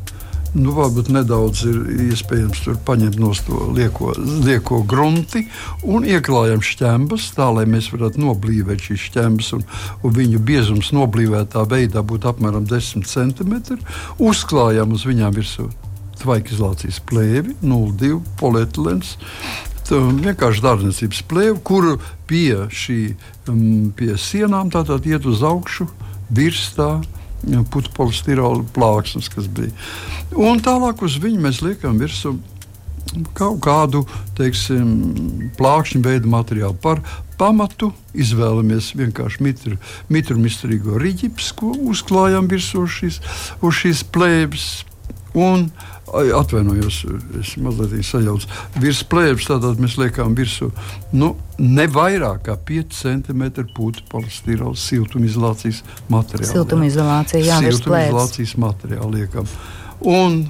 Nu, 0.51 0.73
varbūt 0.75 1.13
nedaudz 1.15 1.61
ir 1.69 1.77
iespējams 2.11 2.65
tur 2.65 2.79
paņemt 2.87 3.21
no 3.23 3.31
to 3.47 3.69
lieko, 3.77 4.11
lieko 4.19 4.81
grunti 4.83 5.45
un 5.87 6.03
ieklājam 6.03 6.59
šķembas, 6.65 7.29
tā 7.37 7.47
lai 7.55 7.69
mēs 7.71 7.93
varētu 7.93 8.19
noblīvēt 8.19 8.83
šīs 8.89 9.05
šķembas 9.11 9.53
un, 9.55 9.63
un 10.03 10.17
viņu 10.17 10.41
biezums 10.43 10.91
noblīvētā 10.97 11.63
veidā 11.71 12.03
būtu 12.03 12.33
apmēram 12.33 12.67
10 12.67 13.07
cm. 13.07 13.79
Uzklājam 14.19 14.97
uz 14.97 15.07
viņām 15.07 15.39
virsū 15.39 15.69
tvaikizolācijas 16.21 16.99
plēvi, 17.07 17.55
0,2 17.63 18.19
polietilens. 18.41 19.15
Vienkārši 19.91 20.67
dārzniecības 20.67 21.23
plēve, 21.31 21.57
kuru 21.67 21.97
pie 22.31 22.67
šī 22.75 22.99
um, 23.51 23.91
pie 23.95 24.13
sienām 24.19 24.71
tātad 24.71 25.07
iet 25.07 25.27
uz 25.27 25.43
augšu, 25.47 25.89
virs 26.31 26.69
tā 26.77 26.93
putekļa 27.45 27.97
polistirola 27.97 28.65
plāksnes, 28.77 29.31
kas 29.33 29.49
bija. 29.51 29.73
Un 30.37 30.63
tālāk 30.65 31.03
uz 31.07 31.19
viņu 31.23 31.45
mēs 31.47 31.63
liekam 31.65 32.01
virsū 32.01 32.37
kaut 33.35 33.59
kādu 33.65 34.05
teiksim, 34.39 35.51
plākšņu 35.59 36.03
veidu 36.05 36.31
materiālu. 36.31 36.77
Par 36.83 37.03
pamatu 37.41 37.91
izvēlamies 38.15 38.93
vienkārši 38.99 39.43
mitru, 39.45 39.79
mitru 40.13 40.39
mistrīgo 40.41 41.01
riģips, 41.01 41.53
ko 41.59 41.73
uzklājam 41.91 42.51
virsū 42.51 42.85
šīs, 42.87 43.21
uz 43.65 43.81
šīs 43.83 44.05
plēves. 44.15 44.69
Un 45.39 45.69
Atvainojos, 46.11 47.05
es 47.41 47.53
mazliet 47.63 48.07
sajaucu. 48.07 48.49
Virs 48.83 49.03
plēves 49.07 49.47
tātad 49.47 49.79
mēs 49.83 49.97
liekam 50.01 50.35
virsū 50.39 50.71
nu, 51.15 51.35
ne 51.59 51.87
vairāk 51.91 52.43
kā 52.49 52.57
5 52.71 52.97
cm 52.99 53.45
putekļa 53.77 54.09
polistirola 54.11 54.79
siltumizolācijas 54.79 55.83
materiālu. 56.11 56.51
Siltumizolācija, 56.51 57.45
jā, 57.47 57.61
siltumizolācijas 57.67 58.57
materiālu 58.61 59.21
liekam. 59.21 59.51
Un, 60.01 60.43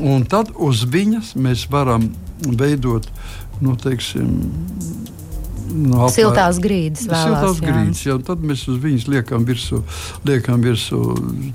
un 0.00 0.26
tad 0.30 0.52
uz 0.54 0.84
viņas 0.86 1.34
mēs 1.40 1.66
varam 1.72 2.10
veidot, 2.46 3.08
nu, 3.62 3.76
teiksim, 3.80 4.36
No, 5.72 6.02
apmēr... 6.04 6.12
Siltās 6.12 6.58
grīdas, 6.60 7.06
vēlās, 7.08 7.22
siltās 7.24 7.60
grīdas 7.64 8.00
jā. 8.04 8.16
Tad 8.26 8.42
mēs 8.44 8.66
uz 8.68 8.76
viņas 8.82 9.06
liekam 9.08 9.46
virsū, 9.48 9.80
liekam 10.28 10.60
virsū 10.64 10.98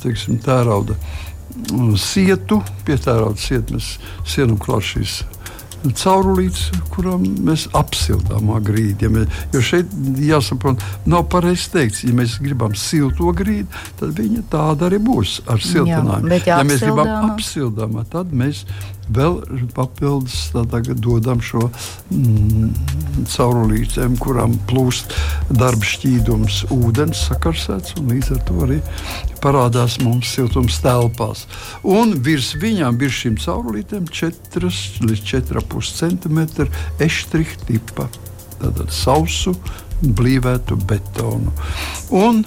teiksim, 0.01 0.39
tērauda 0.41 0.97
sietu, 2.01 2.61
pietērautu 2.87 3.41
sietu, 3.41 3.77
mēs 3.77 3.95
sienam 4.27 4.59
klāt 4.61 4.85
šīs 4.91 5.21
caurulītes, 5.95 6.67
kurām 6.93 7.23
mēs 7.47 7.67
apsildām 7.77 8.51
grīdu. 8.65 9.07
Ja 9.07 9.13
mēs, 9.13 9.39
jo 9.53 9.63
šeit 9.63 9.93
jāsaprot, 10.23 10.83
nav 11.09 11.27
pareizi 11.31 11.71
teikt, 11.75 12.03
ja 12.07 12.15
mēs 12.17 12.37
gribam 12.43 12.75
silto 12.77 13.31
grīdu, 13.37 13.67
tad 13.99 14.13
viņa 14.17 14.45
tāda 14.51 14.89
arī 14.89 15.01
būs 15.03 15.39
ar 15.47 15.63
siltinājumu. 15.63 16.35
Jā, 16.37 16.59
ja 16.59 16.61
mēs 16.67 16.83
gribam 16.85 17.31
apsildāmā, 17.31 18.05
tad 18.11 18.33
mēs 18.35 18.65
vēl 19.13 19.37
papildus 19.75 20.49
dodam 20.99 21.41
šo 21.43 21.69
mm, 22.11 22.71
caurulītēm, 23.31 24.17
kurām 24.19 24.57
plūst 24.67 25.15
darba 25.49 25.87
šķīdums, 25.87 26.65
ūdens 26.75 27.27
sakarsēts, 27.29 27.95
un 28.01 28.11
līdz 28.11 28.33
ar 28.35 28.43
to 28.47 28.59
arī 28.67 28.79
parādās 29.43 29.99
mums 30.03 30.31
siltums 30.33 30.79
telpās. 30.83 31.45
Un 31.87 32.17
virs 32.23 32.53
viņām, 32.59 32.97
virs 32.99 33.21
šīm 33.23 33.37
caurulītēm, 33.41 34.07
4 34.11 34.71
līdz 35.07 35.23
4,5 35.31 35.76
cm 35.81 36.67
eštriha 37.03 37.59
tipa, 37.67 38.07
tātad 38.57 38.93
sausu, 38.93 39.55
blīvētu 40.01 40.77
betonu. 40.87 41.53
Un 42.13 42.45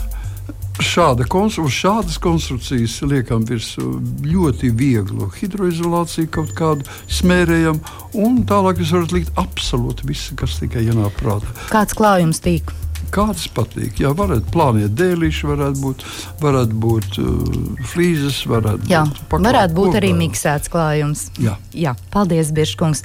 Šāda, 0.81 1.27
uz 1.61 1.75
šādas 1.77 2.17
konstrukcijas 2.23 2.95
liekam 3.05 3.43
virsū 3.45 3.99
ļoti 4.25 4.71
vieglu 4.73 5.29
hidroizolāciju, 5.37 6.31
kaut 6.33 6.55
kādu 6.57 6.87
smērējam, 7.05 7.83
un 8.17 8.39
tālāk 8.49 8.81
jūs 8.81 8.95
varat 8.97 9.13
likt 9.13 9.41
absolūti 9.41 10.09
visu, 10.09 10.39
kas 10.41 10.57
tikai 10.63 10.87
ienāk 10.89 11.21
prātā. 11.21 11.53
Kāds 11.69 11.97
klājums 11.99 12.41
tīk? 12.41 12.73
Kāds 13.11 13.47
patīk? 13.55 14.01
Jā, 14.03 14.13
varētu 14.17 14.53
plānot 14.55 14.95
dēlīši, 14.99 15.47
varētu 15.51 15.83
būt, 15.83 16.05
varētu 16.43 16.81
būt 16.85 17.21
uh, 17.23 17.85
flīzes, 17.93 18.43
varētu 18.51 18.91
Jā, 18.91 19.05
būt, 19.09 19.23
paklāt, 19.33 19.47
varētu 19.51 19.79
būt 19.79 20.01
arī 20.01 20.13
miksēts 20.19 20.73
klājums. 20.73 21.29
Jā, 21.43 21.57
Jā 21.75 21.97
paldies, 22.15 22.53
Biržkungs. 22.55 23.05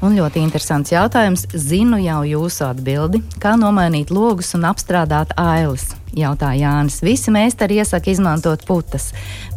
Un 0.00 0.14
ļoti 0.16 0.40
interesants 0.40 0.94
jautājums. 0.94 1.44
Zinu 1.52 1.98
jau 2.00 2.22
jūsu 2.24 2.64
atbildi, 2.70 3.20
kā 3.42 3.56
nomainīt 3.60 4.12
logus 4.14 4.54
un 4.56 4.64
apstrādāt 4.70 5.34
ailes 5.36 5.90
jautā 6.16 6.54
Jānis. 6.56 7.02
Visi 7.04 7.34
meistari 7.34 7.80
iesaka 7.82 8.10
izmantot 8.10 8.64
putas, 8.66 9.10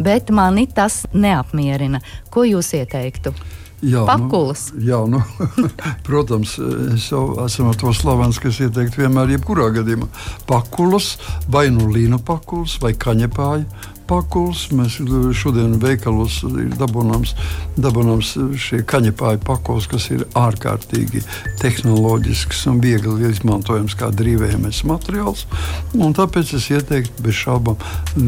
bet 0.03 0.33
mani 0.33 0.67
tas 0.67 1.03
neapmierina. 1.13 2.03
Ko 2.33 2.43
jūs 2.47 2.73
ieteiktu? 2.77 3.33
Jā, 3.83 4.05
Pakulas. 4.07 4.69
Nu, 4.71 4.83
jā, 4.87 4.99
nu, 5.11 5.19
protams, 6.07 6.55
es 6.93 7.09
jau 7.11 7.25
esmu 7.43 7.73
to 7.79 7.91
slavens, 7.95 8.39
kas 8.39 8.61
ieteikt 8.63 8.95
vienmēr, 8.99 9.35
jebkurā 9.35 9.69
gadījumā. 9.75 10.07
Pakulas, 10.47 11.17
vai 11.51 11.67
nu 11.73 11.89
līnu 11.91 12.21
pakulas, 12.23 12.77
vai 12.83 12.93
kaņepāja 12.95 13.91
pakuls. 14.07 14.67
Mēs 14.75 14.97
šodien 15.37 15.77
veikalos 15.81 16.41
ir 16.47 16.73
dabūnams, 16.79 17.33
dabūnams 17.81 18.33
šie 18.59 18.81
kaņepāju 18.87 19.41
pakuls, 19.45 19.87
kas 19.91 20.09
ir 20.13 20.25
ārkārtīgi 20.39 21.23
tehnoloģisks 21.61 22.65
un 22.71 22.81
viegli 22.83 23.29
izmantojams 23.31 23.97
kā 23.99 24.11
drīvējamais 24.15 24.83
materiāls. 24.89 25.45
Un 25.97 26.15
tāpēc 26.17 26.55
es 26.59 26.69
ieteiktu 26.73 27.25
bez 27.25 27.39
šaubām 27.43 27.79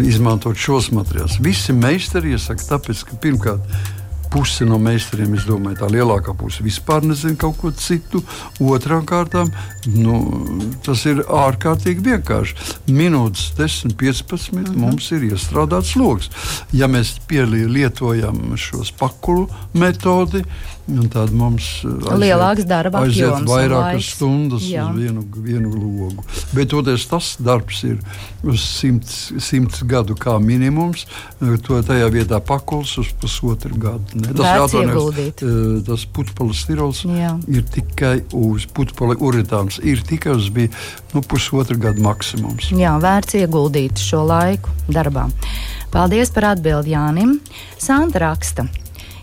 izmantot 0.05 0.59
šos 0.59 0.91
materiālus. 0.95 1.39
Visi 1.43 1.75
meistari 1.75 2.35
iesaka, 2.35 2.75
tāpēc, 2.75 3.05
ka 3.09 3.21
pirmkārt 3.23 3.94
puse 4.35 4.65
no 4.67 4.75
meistariem, 4.81 5.37
es 5.37 5.45
domāju, 5.47 5.77
tā 5.79 5.87
lielākā 5.93 6.33
puse 6.35 6.63
vispār 6.65 7.05
nezina 7.07 7.37
kaut 7.39 7.55
ko 7.61 7.71
citu. 7.71 8.19
Otrām 8.59 9.05
kārtām, 9.07 9.51
nu, 9.95 10.17
tas 10.83 11.05
ir 11.07 11.21
ārkārtīgi 11.23 12.03
vienkārši. 12.03 12.57
Minūtes 12.91 13.53
10, 13.55 13.95
15 13.95 14.51
mm 14.51 14.65
-hmm. 14.65 14.75
mums 14.83 15.07
ir 15.15 15.23
iestrādāts 15.29 15.95
lokus. 15.95 16.29
Ja 16.73 16.87
mēs 16.91 17.15
pielietojam 17.27 18.57
šos 18.57 18.91
pakulu 18.91 19.47
metodi, 19.73 20.43
Tad 20.85 21.31
mums 21.33 21.65
aiziet, 21.81 22.11
lielāks 22.21 22.65
darba 22.69 22.99
apjoms. 23.01 23.47
Vairākas 23.49 24.11
stundas 24.13 24.67
Jā. 24.69 24.83
uz 24.85 24.99
vienu, 24.99 25.23
vienu 25.41 25.71
logu. 25.73 26.21
Bet 26.53 26.69
toties, 26.69 27.07
tas 27.09 27.31
darbs 27.41 27.79
ir 27.87 27.97
uz 28.45 28.61
simts, 28.61 29.31
simts 29.41 29.81
gadu 29.89 30.13
kā 30.13 30.35
minimums. 30.37 31.07
To 31.65 31.81
tajā 31.81 32.11
vietā 32.13 32.37
pakuls 32.37 32.93
uz 33.01 33.09
pusotru 33.17 33.73
gadu. 33.81 34.21
Ne? 34.21 34.29
Tas 34.37 34.45
jāatvainojas. 34.45 35.41
Eh, 35.41 35.81
tas 35.89 36.05
putekļa 36.05 36.59
stirols 36.61 37.01
Jā. 37.09 37.33
ir 37.49 37.65
tikai 37.65 38.19
uz 38.37 38.69
putekļa 38.69 39.17
uritāns. 39.25 39.81
Ir 39.81 40.05
tikai 40.05 40.37
uz 40.37 40.53
bija, 40.53 40.69
nu, 41.17 41.25
pusotru 41.25 41.81
gadu 41.81 42.05
maksimums. 42.05 42.69
Jā, 42.77 42.93
vērts 43.01 43.41
ieguldīt 43.41 43.97
šo 43.97 44.21
laiku 44.29 44.69
darbā. 44.85 45.31
Paldies 45.89 46.29
par 46.29 46.51
atbildi 46.53 46.93
Jānim. 46.93 47.39
Santa 47.81 48.21
raksta. 48.21 48.69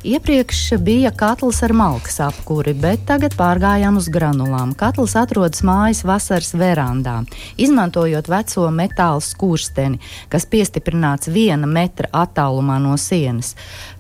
Iepriekš 0.02 0.70
bija 0.78 1.10
katls 1.10 1.62
ar 1.62 1.72
malkas 1.72 2.16
apkuri, 2.24 2.72
bet 2.74 3.04
tagad 3.06 3.36
pārgājām 3.38 4.00
uz 4.00 4.08
granulām. 4.10 4.72
Katls 4.74 5.12
atrodas 5.14 5.62
mājas 5.62 6.00
vasaras 6.02 6.50
verandā, 6.58 7.20
izmantojot 7.54 8.26
veco 8.26 8.64
metāla 8.74 9.22
skursteni, 9.22 10.00
kas 10.32 10.48
piestiprināts 10.50 11.30
viena 11.30 11.70
metra 11.70 12.10
attālumā 12.24 12.80
no 12.82 12.96
sienas. 12.98 13.52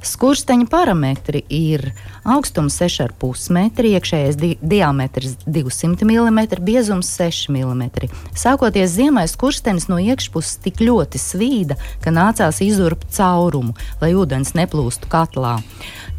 Skursteņa 0.02 0.66
parametri 0.72 1.44
ir 1.46 1.92
augstums 2.26 2.80
6,5 2.82 3.54
metri, 3.54 3.94
iekšējais 3.94 4.42
di 4.42 4.56
diametrs 4.58 5.38
200 5.46 6.02
mm, 6.02 6.42
biezums 6.66 7.14
6 7.14 7.46
mm. 7.54 8.10
Sākoties 8.34 8.98
ziemai, 8.98 9.28
skurstenis 9.30 9.86
no 9.86 10.02
iekšpuses 10.02 10.58
tik 10.66 10.82
ļoti 10.82 11.22
svīda, 11.22 11.78
ka 12.02 12.10
nācās 12.10 12.58
izurbt 12.66 13.06
caurumu, 13.14 13.78
lai 14.02 14.16
ūdens 14.18 14.56
neplūstu 14.58 15.06
katlā. 15.14 15.60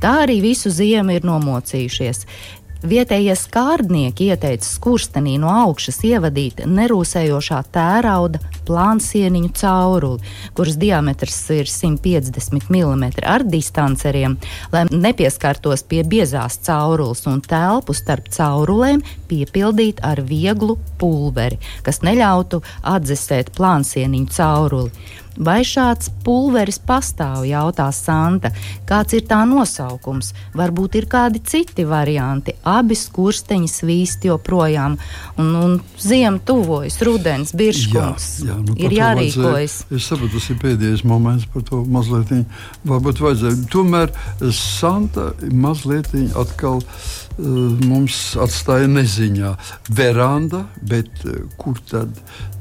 Tā 0.03 0.20
arī 0.25 0.42
visu 0.44 0.72
ziemu 0.74 1.18
ir 1.18 1.25
nomocījušies. 1.27 2.25
Vietējie 2.84 3.32
skārdnieki 3.39 4.25
ieteica 4.34 4.68
skurstenī 4.68 5.38
no 5.39 5.48
augšas 5.48 6.01
ievadīt 6.03 6.65
nerūsējošā 6.68 7.62
tērauda 7.72 8.42
plānsieniņu 8.68 9.51
cauruli, 9.56 10.34
kuras 10.51 10.75
diametrs 10.82 11.38
ir 11.56 11.72
150 11.72 12.68
mm 12.68 13.06
ar 13.24 13.48
distanceriem, 13.48 14.36
lai 14.75 14.84
nepieskartos 14.92 15.86
pie 15.88 16.03
biezās 16.03 16.60
caurules 16.68 17.24
un 17.32 17.39
telpu 17.48 17.96
starp 17.96 18.27
caurulēm 18.36 19.00
piepildīt 19.32 20.03
ar 20.03 20.20
vieglu 20.27 20.75
pulveri, 21.00 21.62
kas 21.88 22.03
neļautu 22.03 22.60
atdzesēt 22.84 23.56
plānsieniņu 23.56 24.36
cauruli. 24.36 24.92
Vai 25.38 25.63
šāds 25.66 26.12
pulveris 26.24 26.78
pastāv, 26.78 27.44
jautā 27.48 27.88
Santa. 27.96 28.52
Kāds 28.90 29.16
ir 29.18 29.25
tā 29.30 29.42
nosaukums? 29.50 30.34
Varbūt 30.58 31.00
ir 31.00 31.08
kādi 31.10 31.42
citi 31.42 31.86
varianti. 31.90 32.54
Abi 32.70 32.98
skursteņi 32.98 33.72
svīst 33.72 34.28
joprojām, 34.28 35.00
un, 35.42 35.50
un 35.58 35.75
ziema 35.98 36.38
tuvojas, 36.46 37.00
rudens, 37.06 37.56
birškungs. 37.58 38.30
Jā, 38.44 38.52
jā, 38.52 38.60
nu, 38.62 38.78
ir 38.78 38.98
jārīkojas. 39.00 39.80
Es 39.90 40.10
saprotu, 40.12 40.38
tas 40.38 40.52
ir 40.54 40.62
pēdējais 40.62 41.06
moments 41.08 41.50
par 41.54 41.66
to 41.68 41.82
mazliet. 41.90 42.34
Varbūt 42.88 43.24
vajadzēja. 43.24 43.68
Tomēr 43.74 44.13
Santa 44.54 45.32
mazliet 45.50 46.13
atkal 46.38 46.82
uh, 46.84 47.23
mums 47.38 48.36
atstāja 48.42 48.90
neziņā. 48.92 49.54
Veranda, 49.94 50.66
bet 50.82 51.24
uh, 51.25 51.44
kur 51.58 51.80
tad 51.90 52.13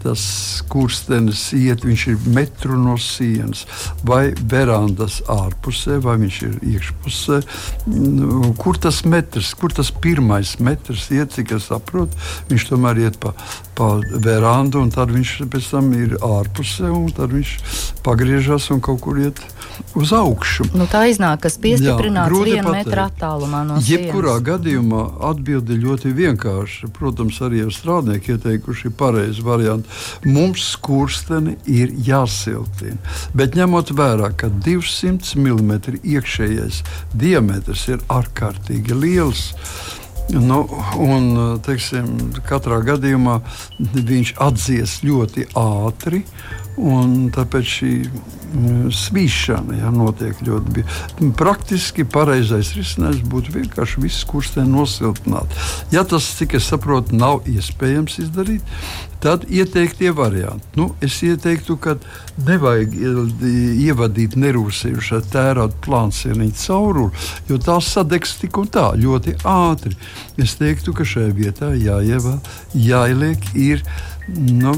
tas 0.03 0.23
kurstenis 0.71 1.45
iet? 1.55 1.85
Viņš 1.87 2.05
ir 2.11 2.25
metru 2.35 2.79
no 2.81 2.97
sienas, 3.01 3.65
vai 4.07 4.33
verandas 4.35 5.21
ārpusē, 5.31 6.01
vai 6.03 6.17
viņš 6.25 6.39
ir 6.49 6.57
iekšpusē. 6.73 7.41
Nu, 7.93 8.53
kur 8.59 8.81
tas 8.83 9.03
metrs, 9.07 9.53
kur 9.59 9.75
tas 9.75 9.93
pirmais 9.95 10.57
metrs 10.59 11.09
iet, 11.15 11.37
cik 11.37 11.55
es 11.59 11.69
saprotu, 11.71 12.19
viņš 12.51 12.69
tomēr 12.73 13.05
iet 13.05 13.21
pa, 13.23 13.35
pa 13.79 13.95
verandu, 14.25 14.83
un 14.83 14.91
tad 14.95 15.15
viņš 15.15 15.37
pēc 15.53 15.71
tam 15.77 15.93
ir 15.97 16.17
ārpusē, 16.19 16.91
un 16.91 17.13
tad 17.15 17.35
viņš 17.37 17.55
pagriežas 18.03 18.71
un 18.75 18.83
kaut 18.83 19.05
kur 19.05 19.21
iet 19.23 19.39
uz 19.99 20.13
augšu. 20.17 20.67
Nu, 20.77 20.87
tā 20.91 21.05
iznāk, 21.11 21.45
kas 21.47 21.59
piestiprināts 21.63 22.43
vienu 22.43 22.75
metru 22.75 23.05
attālumā 23.07 23.63
no 23.69 23.79
sienas. 23.79 23.91
Jebkurā 23.93 24.37
gadījumā 24.45 24.62
atbildi 24.63 25.79
ļoti 25.83 26.13
vienkārši. 26.17 26.91
Protams, 26.97 27.41
arī 27.45 27.65
ar 27.67 27.73
strādnieku 27.75 28.37
ieteikuši 28.37 28.93
pareizi 28.99 29.43
varianti. 29.43 29.89
Mums 30.25 30.65
skursteni 30.77 31.57
ir 31.67 31.93
jāsiltina. 32.07 32.99
Bet 33.35 33.57
ņemot 33.59 33.95
vērā, 33.97 34.33
ka 34.37 34.49
200 34.49 35.37
mm 35.39 35.73
iekšējais 36.03 36.83
diametrs 37.15 37.89
ir 37.89 38.07
ārkārtīgi 38.13 38.95
liels. 38.99 39.51
Nu, 40.33 40.63
un, 41.03 41.59
teiksim, 41.67 42.07
katrā 42.47 42.79
gadījumā 42.87 43.41
viņš 43.93 44.37
atdzies 44.41 45.01
ļoti 45.05 45.49
ātri. 45.59 46.23
Tāpēc 46.77 47.69
šī 47.69 47.91
mm, 48.09 48.89
svīšana 48.97 49.77
ja, 49.83 49.91
notiek 49.93 50.39
ļoti 50.47 50.77
bieži. 50.79 51.31
Praktiski 51.37 52.07
pareizais 52.09 52.73
risinājums 52.77 53.25
būtu 53.29 53.53
vienkārši 53.59 54.01
visu 54.01 54.29
kursteni 54.31 54.73
nosiltināt. 54.73 55.53
Ja 55.93 56.07
tas, 56.09 56.31
cik 56.39 56.57
es 56.57 56.71
saprotu, 56.73 57.17
nav 57.19 57.45
iespējams 57.51 58.17
izdarīt, 58.25 58.65
tad 59.23 59.45
ieteiktie 59.53 60.11
varianti. 60.17 60.67
Nu, 60.81 60.89
es 61.05 61.21
ieteiktu, 61.23 61.77
ka 61.79 61.95
nevajag 62.49 62.97
ievadīt 63.85 64.35
nerūsējušā 64.41 65.21
tērauda 65.31 65.77
plānsieniņa 65.85 66.57
cauruli, 66.65 67.13
jo 67.53 67.61
tās 67.63 67.93
sadegs 67.95 68.39
tik 68.41 68.59
un 68.59 68.73
tā 68.73 68.89
ļoti 68.99 69.37
ātri. 69.47 69.95
Es 70.41 70.57
teiktu, 70.59 70.97
ka 70.97 71.07
šajā 71.07 71.37
vietā 71.37 71.71
jāievā, 71.77 72.39
jāieliek 72.75 73.53
ir 73.55 73.85
nu, 74.29 74.75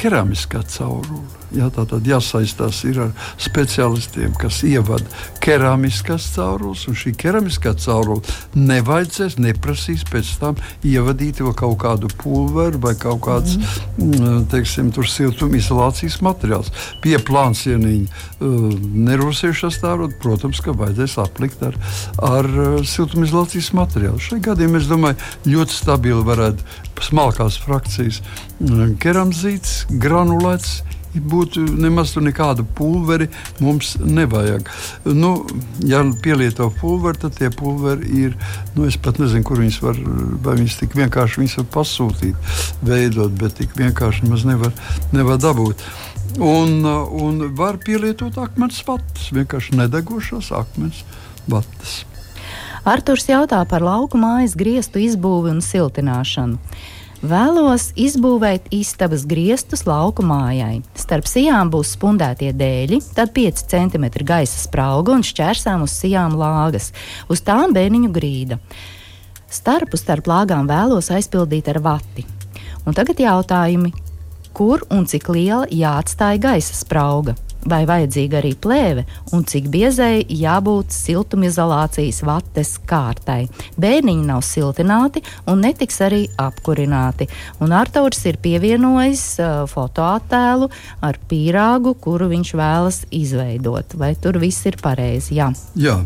keramiskā 0.00 0.64
caurule. 0.66 1.43
Jā, 1.54 1.68
tā 1.70 1.84
tad 1.86 2.06
jāsaistās 2.08 2.80
ar 2.98 3.12
specialistiem, 3.38 4.32
kas 4.38 4.62
ievada 4.66 5.06
keramiskās 5.44 6.26
caurules, 6.34 6.82
un 6.90 6.96
šī 6.98 7.12
keramiskā 7.18 7.74
caurule 7.78 8.22
nevajadzēs, 8.58 9.36
neprasīs 9.42 10.02
pēc 10.10 10.32
tam 10.40 10.58
ievadīt 10.82 11.42
vēl 11.44 11.54
kaut 11.58 11.76
kādu 11.84 12.10
pulveru 12.18 12.80
vai 12.82 12.94
kaut 12.98 13.22
kāds 13.26 13.54
mm. 13.58 14.48
teiksim, 14.50 14.90
siltumizolācijas 14.94 16.18
materiāls. 16.24 16.72
Pie 17.04 17.16
plānsieniņa 17.22 18.08
uh, 18.08 18.74
nerūsējušās 19.10 19.78
caurules, 19.84 20.18
protams, 20.22 20.62
ka 20.64 20.74
vajadzēs 20.74 21.18
aplikt 21.22 21.62
ar, 21.68 21.78
ar 22.18 22.50
uh, 22.50 22.80
siltumizolācijas 22.88 23.70
materiālu. 23.78 24.22
Šai 24.22 24.40
gadījumā 24.44 24.82
es 24.82 24.90
domāju, 24.90 25.30
ļoti 25.54 25.78
stabili 25.78 26.26
varētu 26.26 26.82
smalkās 27.04 27.58
frakcijas 27.62 28.22
keramzīts, 29.02 29.84
granulēts 30.00 30.78
būtu 31.14 31.62
nemaz 31.80 32.14
nekādu 32.16 32.66
pulveri 32.76 33.28
mums 33.60 33.94
nevajag. 34.00 34.70
Nu, 35.04 35.34
ja 35.86 36.02
pielieto 36.22 36.70
pulveri, 36.80 37.20
tad 37.24 37.38
tie 37.38 37.50
pulveri 37.54 38.24
ir. 38.24 38.38
Nu, 38.74 38.88
es 38.88 38.96
pat 38.96 39.20
nezinu, 39.22 39.44
kur 39.46 39.60
viņas 39.62 39.80
var, 39.84 40.00
vai 40.44 40.56
viņas 40.60 40.80
tik 40.80 40.96
vienkārši 40.98 41.42
viņas 41.42 41.58
var 41.60 41.68
pasūtīt, 41.78 42.56
veidot, 42.82 43.34
bet 43.40 43.58
tik 43.60 43.76
vienkārši 43.78 44.26
nemaz 44.26 44.46
nevar, 44.48 44.74
nevar 45.14 45.38
dabūt. 45.42 45.84
Un, 46.42 46.80
un 46.84 47.44
var 47.54 47.78
pielietot 47.82 48.38
akmens 48.42 48.80
vatas, 48.86 49.30
vienkārši 49.34 49.78
nedegošās 49.78 50.50
akmens 50.56 51.04
vatas. 51.46 52.02
Arthurs 52.84 53.24
jautā 53.30 53.62
par 53.64 53.80
lauku 53.80 54.18
mājas 54.20 54.52
griestu 54.60 55.00
izbūvi 55.00 55.54
un 55.54 55.62
siltināšanu. 55.64 56.58
Vēlos 57.24 57.86
izbūvēt 57.96 58.66
istabas 58.74 59.22
griestus 59.24 59.86
lauku 59.88 60.20
mājai. 60.28 60.82
Starp 60.98 61.24
sijām 61.24 61.70
būs 61.72 61.94
spundētie 61.94 62.50
dēļi, 62.52 62.98
tad 63.16 63.30
5 63.32 63.62
cm 63.70 64.04
gaisa 64.28 64.58
sprauga 64.60 65.14
un 65.14 65.24
šķērsām 65.24 65.86
uz 65.86 65.94
sijām 65.96 66.34
lāgas, 66.36 66.90
uz 67.32 67.40
tām 67.40 67.72
bērniņu 67.72 68.10
grīda. 68.12 68.58
Starpu 69.48 69.96
starp 69.96 70.28
lāgām 70.28 70.68
vēlos 70.68 71.08
aizpildīt 71.16 71.70
ar 71.72 71.80
vati. 71.86 72.26
Un 72.84 72.92
tagad 72.92 73.22
jautājumi, 73.24 73.94
kur 74.52 74.84
un 74.92 75.08
cik 75.08 75.32
liela 75.32 75.64
jāatstāj 75.72 76.42
gaisa 76.44 76.76
sprauga? 76.76 77.38
Vai 77.70 77.82
vajadzīga 77.88 78.40
arī 78.40 78.52
plēve 78.60 79.04
un 79.34 79.44
cik 79.48 79.68
biezai 79.72 80.24
jābūt 80.28 80.94
siltumizolācijas 80.94 82.22
vates 82.26 82.74
kārtai. 82.88 83.44
Bērniņi 83.80 84.26
nav 84.28 84.44
siltināti 84.46 85.24
un 85.50 85.64
netiks 85.64 86.00
arī 86.04 86.24
apkurināti. 86.40 87.28
Un 87.64 87.74
Artaurs 87.76 88.24
ir 88.28 88.40
pievienojis 88.44 89.24
uh, 89.42 89.54
fotoattēlu 89.70 90.70
ar 91.04 91.20
pīrāgu, 91.30 91.96
kuru 92.00 92.30
viņš 92.32 92.54
vēlas 92.58 93.04
izveidot. 93.14 93.96
Vai 94.00 94.14
tur 94.20 94.40
viss 94.42 94.66
ir 94.68 94.78
pareizi? 94.82 95.38
Jā. 95.40 95.52
Jā. 95.78 95.98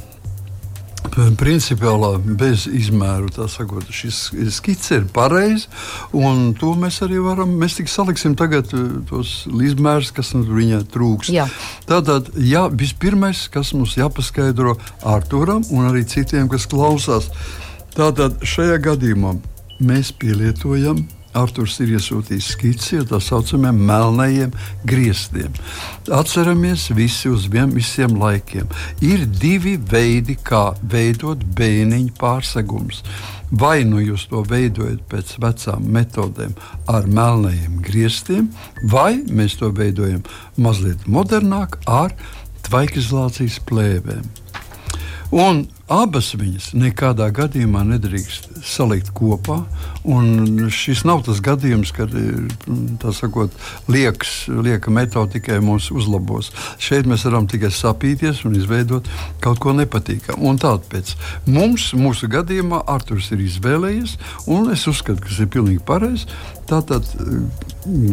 Principiālā 1.38 2.16
bez 2.38 2.66
izmēru 2.70 3.30
sakot, 3.50 3.86
šis 3.94 4.18
skice 4.54 4.98
ir 5.00 5.06
pareiza, 5.14 5.68
un 6.16 6.52
to 6.58 6.72
mēs 6.78 7.00
arī 7.06 7.20
varam. 7.22 7.54
Mēs 7.60 7.78
tikai 7.78 7.92
saliksim 7.92 8.36
tagad 8.38 8.72
eh, 8.76 8.86
tos 9.08 9.44
izmērus, 9.48 10.12
kas 10.16 10.34
viņai 10.34 10.82
trūks. 10.92 11.32
Jā. 11.34 11.48
Tātad, 11.88 12.32
jā, 12.38 12.66
vispirmais, 12.70 13.46
kas 13.52 13.74
mums 13.76 13.96
jāpaskaidro 13.98 14.76
Arturam 15.06 15.64
un 15.70 15.90
arī 15.90 16.04
citiem, 16.08 16.48
kas 16.50 16.68
klausās, 16.70 17.30
tātad 17.96 18.42
šajā 18.46 18.80
gadījumā 18.90 19.36
mēs 19.78 20.12
pielietojam 20.18 21.06
Arthurs 21.38 21.78
ir 21.84 21.94
iesūtījis 21.96 22.50
skici 22.54 22.98
ar 23.00 23.06
tā 23.10 23.20
saucamiem 23.22 23.78
melnajiem 23.88 24.52
griestiem. 24.88 25.54
Atceramies 26.14 26.88
visi 26.96 27.30
uz 27.30 27.46
vien, 27.52 27.72
visiem 27.74 28.18
laikiem. 28.20 28.68
Ir 29.04 29.26
divi 29.40 29.76
veidi, 29.78 30.38
kā 30.42 30.72
veidot 30.82 31.44
bēniņu 31.58 32.14
pārsegumus. 32.18 33.02
Vai 33.48 33.80
nu 33.88 34.02
jūs 34.02 34.26
to 34.28 34.42
veidojat 34.44 35.06
pēc 35.08 35.38
vecām 35.40 35.86
metodēm, 35.94 36.52
ar 36.92 37.08
melnajiem 37.08 37.78
griestiem, 37.84 38.50
vai 38.84 39.22
mēs 39.24 39.56
to 39.60 39.70
veidojam 39.72 40.20
mazliet 40.60 41.06
modernāk, 41.08 41.78
ar 41.88 42.12
tvaikizolācijas 42.68 43.62
plēvēm. 43.68 44.28
Un 45.32 45.64
abas 45.88 46.30
viņas 46.36 46.70
nekādā 46.76 47.28
gadījumā 47.34 47.82
nedrīkst 47.88 48.60
salikt 48.66 49.10
kopā. 49.16 49.62
Šis 50.72 51.04
nav 51.08 51.22
tas 51.26 51.40
gadījums, 51.44 51.92
kad 51.96 52.12
sakot, 53.16 53.54
liekas, 53.90 54.32
lieka 54.52 54.92
metode 54.94 55.38
tikai 55.38 55.58
mūs 55.64 55.90
uzlabos. 55.94 56.50
Šeit 56.82 57.08
mēs 57.08 57.24
varam 57.28 57.48
tikai 57.50 57.70
sapīties 57.74 58.44
un 58.48 58.56
izveidot 58.58 59.08
kaut 59.44 59.60
ko 59.64 59.74
nepatīkamu. 59.76 60.54
Tāpēc 60.60 61.14
mums, 61.48 61.90
mūsu 61.96 62.28
gadījumā, 62.32 62.82
Arthurs 62.88 63.30
ir 63.34 63.44
izvēlējies, 63.46 64.18
un 64.52 64.68
es 64.74 64.84
uzskatu, 64.90 65.22
ka 65.24 65.32
tas 65.32 65.40
ir 65.44 65.52
pilnīgi 65.54 65.84
pareizi. 65.88 66.28
Tātad 66.68 67.08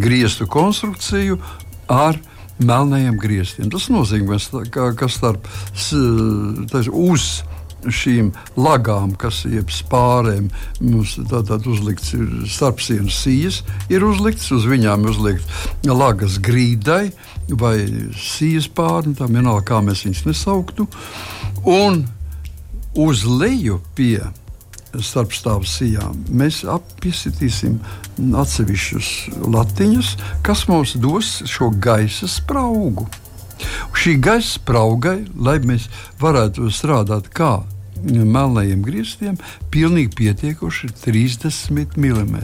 griestu 0.02 0.48
konstrukciju 0.48 1.42
ar 1.92 2.20
melnajiem 2.64 3.18
griestiem. 3.20 3.68
Tas 3.74 3.90
nozīmē, 3.92 4.40
ka, 4.72 5.10
starp 5.12 5.44
tas, 6.72 6.88
uz 6.88 7.44
šīm 7.92 8.32
lagām, 8.58 9.14
kas 9.20 9.44
ir 9.50 9.66
spārēm, 9.72 10.50
mums 10.82 11.16
tātad 11.30 11.68
uzlikts 11.70 12.14
starpsienas 12.52 13.20
sijas, 13.26 13.62
ir 13.90 14.06
uzlikts 14.08 14.52
uz 14.56 14.68
viņām 14.70 15.08
uzlikts 15.10 15.68
lagas 15.86 16.40
grīdai 16.44 17.12
vai 17.50 17.78
sijas 18.18 18.68
pāri, 18.68 19.16
tā 19.18 19.30
vienalga, 19.30 19.66
kā 19.70 19.82
mēs 19.86 20.06
viņus 20.06 20.26
nesauktu. 20.30 20.88
Un 21.66 22.04
uz 22.96 23.26
leju 23.28 23.82
pie 23.96 24.20
starpstāvu 24.96 25.68
sijām, 25.68 26.22
mēs 26.32 26.62
piesitīsim 27.04 27.78
atsevišķus 28.40 29.12
latiņus, 29.44 30.16
kas 30.46 30.66
mums 30.72 30.96
dos 31.02 31.42
šo 31.50 31.72
gaisa 31.84 32.30
spraugu. 32.32 33.08
Šī 33.96 34.18
gaisa 34.24 34.58
spraugai, 34.58 35.22
lai 35.36 35.60
mēs 35.64 35.88
varētu 36.22 36.70
strādāt 36.72 37.32
kā 37.36 37.64
melnajiem 38.06 38.82
grieztiem 38.86 39.38
pilnīgi 39.74 40.14
pietiekoši 40.20 40.92
30 41.04 41.98
mm. 41.98 42.36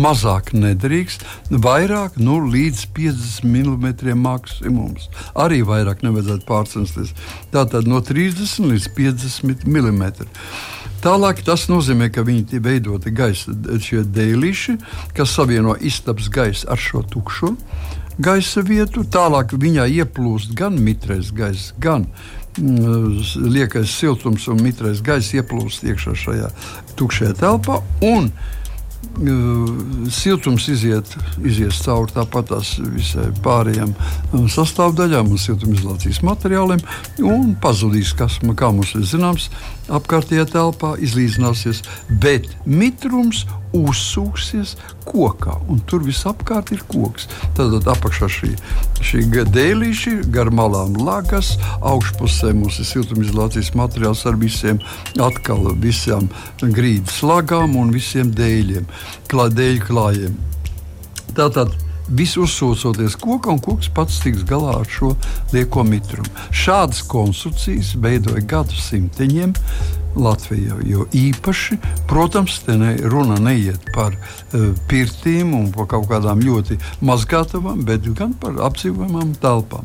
Mazāk 0.00 0.52
nedrīkst, 0.56 1.24
vairāk 1.50 2.18
nu, 2.20 2.38
līdz 2.52 2.86
50 2.96 3.46
mm 3.46 4.16
maksimums. 4.20 5.10
Arī 5.34 5.62
vairāk 5.66 6.04
nevajadzētu 6.06 6.48
pārcensties. 6.48 7.12
Tātad 7.54 7.88
no 7.90 8.02
30 8.04 8.72
līdz 8.72 8.90
50 8.96 9.68
mm. 9.68 10.08
Tālāk 11.04 11.42
tas 11.46 11.68
nozīmē, 11.70 12.08
ka 12.10 12.24
viņi 12.26 12.56
ir 12.56 12.62
veidoti 12.64 13.12
gaisa 13.14 13.52
dēlīši, 13.54 14.78
kas 15.14 15.36
savieno 15.36 15.76
istabas 15.78 16.30
gaisu 16.32 16.66
ar 16.72 16.80
šo 16.80 17.04
tukšo 17.06 17.52
gaisa 18.18 18.62
vietu. 18.64 19.04
Tālāk 19.04 19.54
viņā 19.60 19.86
ieplūst 20.00 20.56
gan 20.56 20.78
mitrais 20.80 21.30
gaiss, 21.36 21.74
gan 21.78 22.08
liekais 22.56 23.92
siltums 23.92 24.46
un 24.52 24.60
mitrais 24.64 25.02
gaiss 25.04 25.34
ieplūst 25.36 25.84
iekšā 25.86 26.14
šajā 26.16 26.52
tukšajā 26.96 27.34
telpā. 27.40 27.80
Un, 28.06 28.30
uh, 28.30 28.54
Siltums 30.12 30.66
iziet, 30.68 31.08
izies 31.40 31.78
cauri 31.80 32.12
tāpat 32.12 32.50
tās 32.50 32.74
visai 32.92 33.30
pārējām 33.44 33.94
uh, 33.96 34.42
sastāvdaļām 34.52 35.30
un 35.32 35.40
siltumizolācijas 35.40 36.20
materiāliem 36.26 36.82
un 37.24 37.54
pazudīs, 37.62 38.12
kas, 38.18 38.36
kā 38.60 38.70
mums 38.74 38.92
ir 38.98 39.06
zināms, 39.08 39.48
apkārtējā 39.88 40.44
telpā 40.52 40.96
izlīdzināsies, 41.00 41.80
bet 42.20 42.50
mitrums 42.68 43.46
uzsūksies 43.76 44.74
kokā, 45.06 45.56
un 45.70 45.80
tur 45.88 46.04
visapkārt 46.06 46.72
ir 46.74 46.82
koks. 46.90 47.28
Tad 47.56 47.76
apakšā 47.92 48.28
šī, 48.32 48.52
šī 49.04 49.24
dēlīša, 49.54 50.16
gar 50.34 50.50
malām 50.54 50.96
lagas, 51.00 51.54
augšpusē 51.80 52.52
mums 52.56 52.80
ir 52.82 52.90
siltumizolācijas 52.90 53.72
materiāls 53.78 54.26
ar 54.26 54.38
visiem, 54.40 54.82
atkal 55.22 55.70
visām 55.82 56.30
grīdas 56.62 57.22
lagām 57.26 57.76
un 57.80 57.94
visiem 57.94 58.32
dēļiem, 58.34 58.86
klā, 59.30 59.50
dēļu 59.52 59.88
klājiem. 59.88 60.38
Tātad 61.36 61.74
viss 62.08 62.38
uzsūcoties 62.40 63.18
kokā, 63.22 63.56
un 63.56 63.62
koks 63.62 63.90
pats 63.94 64.20
tiks 64.22 64.44
galā 64.46 64.78
ar 64.80 64.90
šo 64.90 65.12
lieko 65.54 65.84
mitrumu. 65.86 66.30
Šādas 66.54 67.02
konstrukcijas 67.10 67.94
veidoja 68.02 68.44
gadsimtiņiem. 68.54 69.56
Latvijā. 70.16 70.78
Jo 70.88 71.04
īpaši, 71.12 71.76
protams, 72.08 72.62
te 72.64 72.76
ne, 72.80 72.94
runa 73.12 73.36
neiet 73.42 73.90
par 73.92 74.16
uh, 74.16 74.70
pirtīm 74.88 75.52
un 75.58 75.68
par 75.74 75.90
kaut 75.92 76.08
kādām 76.08 76.40
ļoti 76.40 76.78
mazgātavām, 77.04 77.84
bet 77.84 78.08
gan 78.16 78.32
par 78.40 78.56
apdzīvojamām 78.70 79.36
telpām. 79.42 79.84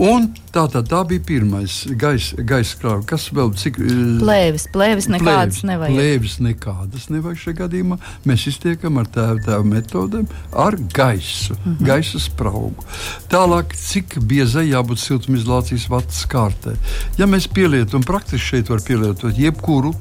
Un 0.00 0.30
tā, 0.54 0.62
tā, 0.72 0.80
tā 0.88 1.02
bija 1.08 1.20
pirmais 1.26 1.74
gaisa 2.00 2.40
gais 2.48 2.70
krāva. 2.80 3.02
Kas 3.08 3.26
vēl 3.34 3.50
cik? 3.60 3.76
Plēvis, 4.22 4.64
plēvis 4.72 5.08
nekādas 5.12 5.58
plēvis, 5.58 5.66
nevajag. 5.68 5.98
Plēvis 5.98 6.36
nekādas 6.46 7.08
nevajag 7.12 7.42
šajā 7.42 7.58
gadījumā. 7.58 7.98
Mēs 8.28 8.46
iztiekam 8.48 8.96
ar 9.02 9.10
tēvu 9.12 9.44
tēvu 9.44 9.68
metodēm 9.68 10.26
ar 10.64 10.78
gaisu, 10.96 11.58
mm 11.58 11.62
-hmm. 11.66 11.86
gaisa 11.90 12.22
spraugu. 12.24 12.88
Tālāk, 13.28 13.76
cik 13.76 14.18
biezai 14.24 14.70
jābūt 14.70 15.04
siltumizolācijas 15.04 15.88
vatas 15.92 16.24
kārtai. 16.26 16.76
Ja 17.18 17.26
mēs 17.26 17.48
pielietojam, 17.52 18.02
praktiski 18.02 18.46
šeit 18.46 18.72
var 18.72 18.80
pielietot 18.80 19.38
jebkuru 19.38 19.92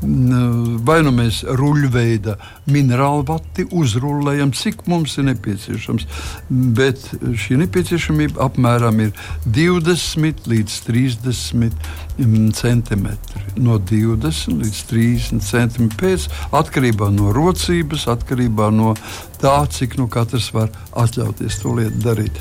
vai 0.00 1.00
nu 1.04 1.12
mēs 1.12 1.42
ruļveida 1.44 2.36
minerālu 2.72 3.24
vati 3.28 3.66
uzrullējam, 3.68 4.52
cik 4.56 4.86
mums 4.88 5.16
ir 5.20 5.26
nepieciešams. 5.28 6.06
Bet 6.48 7.04
šī 7.20 7.58
nepieciešamība 7.60 8.40
apmēram 8.46 9.02
ir 9.04 9.12
20 9.46 10.46
līdz 10.50 10.78
30 10.88 12.54
centimetri. 12.56 13.44
No 13.60 13.78
20 13.78 14.62
līdz 14.62 14.80
30 14.92 15.44
centimetri 15.44 15.98
pēc 16.00 16.28
atkarībā 16.56 17.10
no 17.12 17.34
rocības, 17.36 18.06
atkarībā 18.12 18.70
no 18.72 18.94
tā, 19.40 19.58
cik 19.68 19.98
nu 20.00 20.08
katrs 20.12 20.50
var 20.56 20.72
atļauties 20.96 21.60
to 21.62 21.76
lietu 21.76 22.04
darīt. 22.04 22.40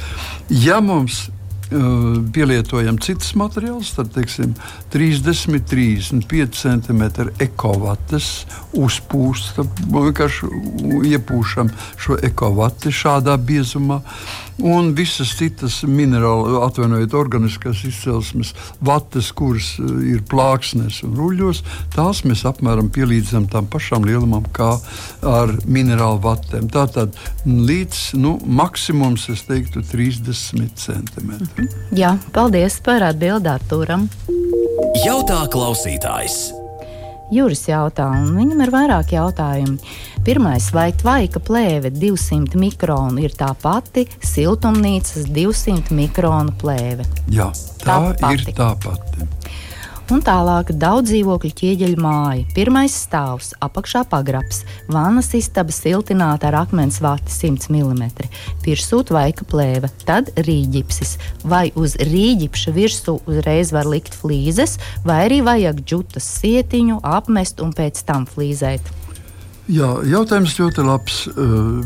Ja 0.49 0.79
mums 0.83 1.27
pielietojam 1.69 2.97
citus 3.03 3.35
materiālus, 3.37 3.91
tad 3.97 4.09
teiksim, 4.15 4.55
30, 4.93 5.61
35 5.69 6.57
cm 6.57 7.03
ekovates 7.45 8.29
uzpūst, 8.73 9.61
vienkārši 9.93 10.49
iepūšam 11.13 11.69
šo 11.99 12.17
ekovati 12.25 12.93
šādā 12.93 13.37
biezumā 13.37 14.01
un 14.65 14.91
visas 14.97 15.31
citas 15.37 15.79
minerāla, 15.87 16.63
atvainojiet, 16.67 17.13
organiskas 17.17 17.83
izcelsmes 17.87 18.53
vatas, 18.85 19.31
kuras 19.35 19.71
eh, 19.79 19.93
ir 20.15 20.23
plāksnēs 20.29 21.01
un 21.07 21.15
ruļļos, 21.19 21.63
tās 21.95 22.23
mēs 22.27 22.45
apmēram 22.49 22.91
pielīdzinām 22.93 23.49
tam 23.51 23.69
pašām 23.71 24.07
lielumam 24.07 24.45
kā 24.55 24.71
ar 25.25 25.55
minerālu 25.65 26.21
vatēm. 26.25 26.69
Tātad 26.73 27.17
līdz 27.45 28.03
nu, 28.19 28.37
maksimums, 28.45 29.29
es 29.33 29.45
teiktu, 29.47 29.83
30 29.91 30.75
centimetri. 30.79 31.69
Jā, 31.95 32.15
paldies 32.35 32.79
par 32.85 33.05
atbildi 33.09 33.51
Artūram. 33.51 34.07
Jautā 35.05 35.43
klausītājs. 35.51 36.58
Juris 37.29 37.67
jautā, 37.69 38.07
un 38.23 38.33
viņam 38.37 38.63
ir 38.65 38.71
vairāk 38.73 39.13
jautājumu. 39.13 39.77
Pirmais, 40.25 40.71
vai 40.73 40.89
tvaika 40.97 41.41
plēve 41.41 41.91
200 41.93 42.57
mikronu 42.59 43.21
ir 43.23 43.35
tā 43.37 43.51
pati 43.61 44.07
siltumnīcas 44.25 45.29
200 45.29 45.95
mikronu 45.95 46.55
plēve? 46.59 47.05
Jā, 47.31 47.51
tā, 47.85 47.99
tā 48.19 48.33
ir 48.35 48.45
tā 48.49 48.73
pati. 48.81 49.29
Un 50.09 50.23
tālāk 50.25 50.71
daudz 50.73 51.11
dzīvokļu 51.11 51.49
ķieģeļu 51.59 51.99
māja. 52.01 52.45
Pirmais 52.55 52.95
stāvs, 52.97 53.51
apakšā 53.61 54.01
pagrabs, 54.09 54.63
vannas 54.89 55.27
istaba 55.37 55.69
siltināta 55.75 56.47
ar 56.49 56.57
akmens 56.63 56.97
vati 57.05 57.29
100 57.29 57.69
mm, 57.69 58.07
virsū 58.65 59.03
tvaika 59.05 59.45
plēve, 59.51 59.91
tad 60.09 60.31
rīģipsis. 60.47 61.11
Vai 61.45 61.67
uz 61.77 61.93
rīģipša 62.01 62.73
virsū 62.73 63.19
uzreiz 63.29 63.69
var 63.75 63.85
likt 63.85 64.17
flīzes, 64.17 64.79
vai 65.05 65.19
arī 65.27 65.43
vajag 65.45 65.83
džutas 65.85 66.31
sietiņu, 66.39 67.03
apmest 67.05 67.61
un 67.61 67.77
pēc 67.77 68.01
tam 68.09 68.25
flīzēt? 68.25 68.89
Jā, 69.69 69.87
jautājums 70.01 70.55
ļoti 70.57 70.81
labs. 70.81 71.17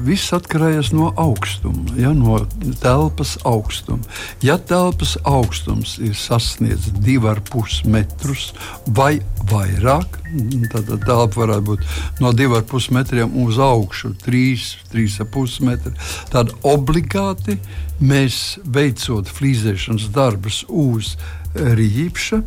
Viss 0.07 0.31
atkarīgs 0.31 0.93
no 0.95 1.09
augstuma, 1.19 1.97
ja, 1.99 2.13
no 2.15 2.37
telpas 2.79 3.33
augstuma. 3.43 3.99
Ja 4.39 4.55
telpas 4.55 5.17
augstums 5.27 5.97
ir 5.99 6.13
sasniedzis 6.15 6.93
2,5 7.03 7.81
metrus 7.91 8.53
vai 8.87 9.17
vairāk, 9.51 10.15
tad 10.71 10.93
telpa 11.03 11.41
varētu 11.41 11.65
būt 11.73 11.83
no 12.23 12.31
2,5 12.31 12.87
metriem 12.95 13.35
uz 13.43 13.59
augšu, 13.59 14.13
3, 14.23 14.55
3,5 14.93 15.59
metri. 15.67 15.91
Tad 16.31 16.55
obligāti 16.63 17.57
mēs 17.99 18.61
veicot 18.63 19.27
flīzēšanas 19.27 20.07
darbus 20.15 20.63
uz 20.71 21.17
rīpša, 21.51 22.45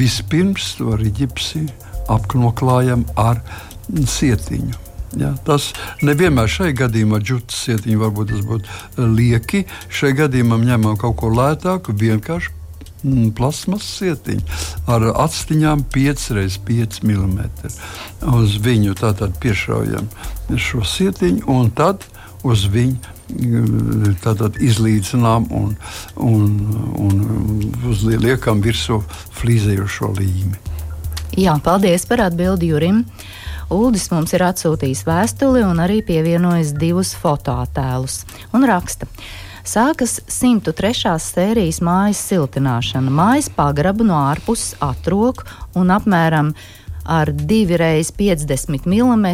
vispirms 0.00 0.78
to 0.80 0.96
rīpsi 0.96 1.66
apknoklājam 2.08 3.04
ar 3.20 3.42
sietiņu. 3.88 4.84
Ja, 5.16 5.32
tas 5.44 5.70
nevienmēr 6.04 6.50
šai 6.52 6.74
gadījumā 6.76 7.22
džutas 7.24 7.62
sietiņa 7.64 8.00
varbūt 8.02 8.32
tas 8.34 8.44
būtu 8.44 8.68
eh, 8.68 9.06
lieki. 9.08 9.64
Šai 9.88 10.12
gadījumā 10.18 10.58
ņemam 10.60 10.98
kaut 11.00 11.16
ko 11.22 11.30
lētāku, 11.32 11.94
vienkārši 11.96 12.52
mm, 13.06 13.30
plasmas 13.38 13.88
sietiņu 13.96 14.44
ar 14.92 15.08
atstiņām 15.24 15.86
5x5 15.94 17.00
mm. 17.08 17.40
Uz 18.36 18.58
viņu 18.64 18.98
tātad 19.00 19.38
piešaujam 19.40 20.10
šo 20.60 20.84
sietiņu 20.84 21.48
un 21.56 21.72
tad 21.72 22.04
uz 22.44 22.68
viņu 22.68 23.00
mm, 23.00 24.18
tātad 24.24 24.60
izlīdzinām 24.60 25.48
un, 25.56 25.76
un, 26.20 26.56
un 27.00 27.68
uzliekam 27.88 28.60
virsū 28.64 29.00
flīzējošo 29.40 30.12
līmi. 30.20 30.67
Jā, 31.36 31.58
paldies 31.64 32.06
par 32.08 32.22
atbildi 32.24 32.70
Jurim. 32.70 33.02
Uldis 33.68 34.06
mums 34.08 34.32
ir 34.32 34.46
atsūtījis 34.46 35.04
vēstuli 35.04 35.60
un 35.66 35.82
arī 35.84 36.00
pievienojis 36.06 36.72
divus 36.80 37.12
fotoattēlus 37.20 38.22
un 38.56 38.64
raksta. 38.68 39.10
Sākas 39.68 40.14
103. 40.32 41.12
sērijas 41.20 41.82
mājas 41.84 42.22
siltināšana. 42.30 43.12
Mājas 43.12 43.50
pagrabu 43.52 44.06
no 44.08 44.16
ārpuses 44.30 44.78
atrok 44.80 45.44
un 45.76 45.92
apmēram 45.92 46.54
ar 47.08 47.32
2x50 47.32 48.84
mm 48.84 49.26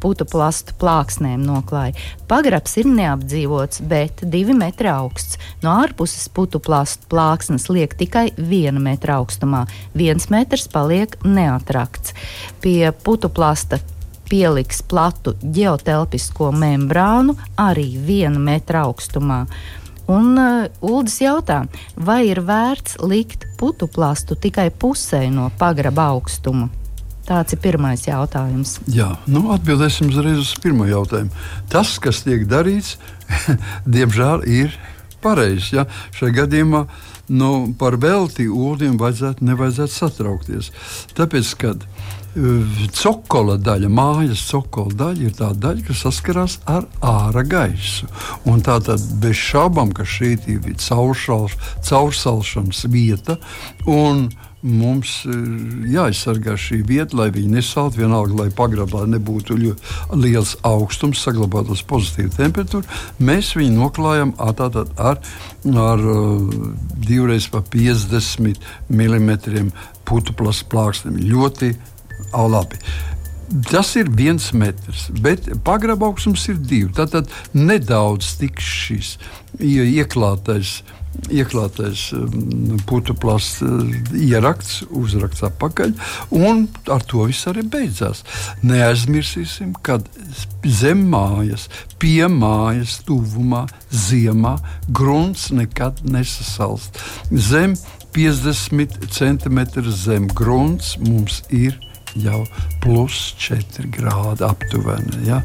putu 0.00 0.26
plastu 0.28 0.74
plāksnēm 0.78 1.42
noklāja. 1.42 1.96
Pagrabs 2.30 2.76
ir 2.78 2.86
neapdzīvots, 2.92 3.82
bet 3.90 4.22
2 4.22 4.54
metri 4.54 4.90
augsts. 4.92 5.38
No 5.64 5.74
ārpuses 5.82 6.30
putu 6.30 6.62
plastu 6.62 7.10
plāksnes 7.10 7.66
liek 7.74 7.98
tikai 7.98 8.28
1 8.38 8.78
metra 8.78 9.18
augstumā. 9.18 9.66
1 9.98 10.30
metrs 10.30 10.68
paliek 10.70 11.18
neatrakts. 11.26 12.14
Pie 12.62 12.92
putu 13.02 13.28
plasta 13.28 13.80
pieliks 14.28 14.82
platu 14.86 15.34
ģeotelpisko 15.42 16.52
membrānu 16.54 17.34
arī 17.58 17.90
1 17.98 18.38
metra 18.38 18.86
augstumā. 18.86 19.44
Un 20.08 20.38
uh, 20.40 20.68
Uldis 20.80 21.18
jautā, 21.20 21.64
vai 22.00 22.22
ir 22.30 22.40
vērts 22.40 22.96
likt 23.04 23.44
putu 23.60 23.90
plastu 23.92 24.38
tikai 24.40 24.70
pusē 24.70 25.26
no 25.32 25.50
pagraba 25.60 26.06
augstuma? 26.14 26.70
Tāds 27.28 27.52
ir 27.52 27.60
pirmais 27.60 28.06
jautājums. 28.06 28.78
Jā, 28.88 29.10
nu, 29.28 29.50
atbildēsim 29.52 30.08
uzreiz 30.08 30.40
uz 30.40 30.54
pirmo 30.62 30.86
jautājumu. 30.88 31.28
Tas, 31.68 31.98
kas 32.00 32.22
tiek 32.24 32.46
darīts, 32.48 32.96
diemžēl 33.96 34.46
ir 34.48 34.72
pareizs. 35.20 35.74
Ja? 35.76 35.84
Šajā 36.16 36.38
gadījumā 36.42 36.86
nu, 37.28 37.74
par 37.76 37.98
velti 38.00 38.48
ūdenim 38.48 38.96
vajadzētu, 39.00 39.44
nevajadzētu 39.44 39.94
satraukties. 39.94 40.72
Tāpēc, 41.18 41.52
kad 41.60 41.84
Cokola 42.94 43.56
daļa, 43.58 43.88
mājas 43.90 44.44
cokola 44.50 44.94
daļa 44.94 45.22
ir 45.26 45.32
tā 45.34 45.48
daļa, 45.58 45.82
kas 45.88 46.02
saskarās 46.04 46.58
ar 46.70 46.84
ārā 47.02 47.42
gaisu. 47.48 48.06
Un 48.46 48.60
tā 48.62 48.78
tad 48.84 49.00
bez 49.22 49.36
šaubām, 49.40 49.92
ka 49.96 50.04
šī 50.06 50.36
ir 50.52 50.60
caursalšanas 50.78 52.84
vieta. 52.92 53.38
Mums 54.58 55.20
ir 55.30 55.92
jāaizsargā 55.92 56.56
šī 56.58 56.80
vieta, 56.86 57.14
lai 57.20 57.28
viņi 57.30 57.60
nesaltu. 57.60 58.00
Vienalga, 58.00 58.34
lai 58.40 58.48
pagrabā 58.50 59.04
nebūtu 59.06 59.54
liels 60.18 60.56
augstums, 60.66 61.22
saglabātos 61.22 61.84
pozitīva 61.86 62.32
temperatūra. 62.34 62.98
Mēs 63.22 63.52
viņu 63.54 63.78
noklājam 63.78 64.34
tātad 64.34 64.90
ar, 64.98 65.20
ar 65.62 66.02
divreiz 67.06 67.46
pa 67.52 67.62
50 67.62 68.58
mm 68.90 69.70
putu 70.08 70.34
plāksnēm. 70.34 71.22
Ļoti 71.22 71.72
labi. 72.34 72.82
Tas 73.70 73.94
ir 73.96 74.10
viens 74.12 74.50
metrs, 74.52 75.06
bet 75.24 75.46
pagraba 75.64 76.10
augstums 76.10 76.42
ir 76.50 76.58
divi. 76.60 76.90
Tātad 76.98 77.30
nedaudz 77.54 78.34
tiks 78.42 78.66
šis 78.82 79.14
ieklātais. 79.62 80.80
Ieklātais 81.28 82.12
um, 82.16 82.76
plasts 83.20 83.62
uh, 83.64 83.82
ieraksts, 84.14 84.84
uzraksts 84.88 85.44
atpakaļ, 85.48 85.94
un 86.36 86.66
ar 86.92 87.04
to 87.08 87.26
viss 87.28 87.48
arī 87.50 87.64
beidzās. 87.68 88.22
Neaizmirsīsim, 88.62 89.74
ka 89.82 89.98
zem 90.64 91.04
mājas, 91.12 91.68
pie 91.98 92.28
mājas, 92.32 93.00
tuvumā, 93.08 93.66
ziemā 93.90 94.56
grunts 94.88 95.50
nekad 95.52 96.04
nesasalst. 96.04 97.00
Zem 97.32 97.76
50 98.16 99.10
cm 99.12 99.60
zem 99.90 100.28
grunts 100.32 100.96
mums 100.98 101.42
ir 101.50 101.76
jau 102.22 102.44
plus 102.82 103.34
4 103.38 103.88
grādi 103.94 104.44
aptuveni. 104.46 105.22
Ja? 105.28 105.42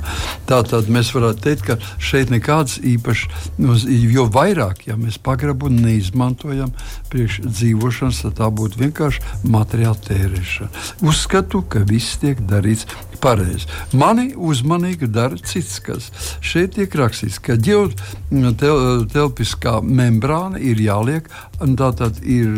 Tā 0.49 0.61
tad 0.67 0.89
mēs 0.93 1.13
varētu 1.15 1.43
teikt, 1.43 1.63
ka 1.67 1.77
šeit 2.01 2.27
nekāds 2.33 2.79
īpašs, 2.79 3.27
nu, 3.61 3.71
jo 3.87 4.27
vairāk 4.33 4.87
ja 4.87 4.95
mēs 4.99 5.17
pagrabu 5.23 5.69
neizmantojam 5.73 6.71
priekš 7.11 7.33
dzīvošanas, 7.47 8.23
tad 8.25 8.33
tā 8.41 8.47
būtu 8.53 8.81
vienkārši 8.81 9.19
materiāla 9.49 9.99
tērēšana. 10.07 10.69
Uzskatu, 11.07 11.57
ka 11.67 11.79
viss 11.87 12.19
tiek 12.21 12.37
darīts 12.49 12.85
pareizi. 13.23 13.67
Mani 13.97 14.33
uzmanīgi 14.35 15.07
dara 15.13 15.37
cits, 15.37 15.79
kas 15.83 16.11
šeit 16.43 16.75
tiek 16.77 16.95
rakstīts, 16.99 17.39
ka 17.43 17.53
ģeotelpiskā 17.57 19.81
membrāna 19.83 20.59
ir 20.59 20.77
jāliek, 20.83 21.29
un 21.63 21.75
tā 21.79 21.89
tad 21.97 22.13
ir 22.23 22.49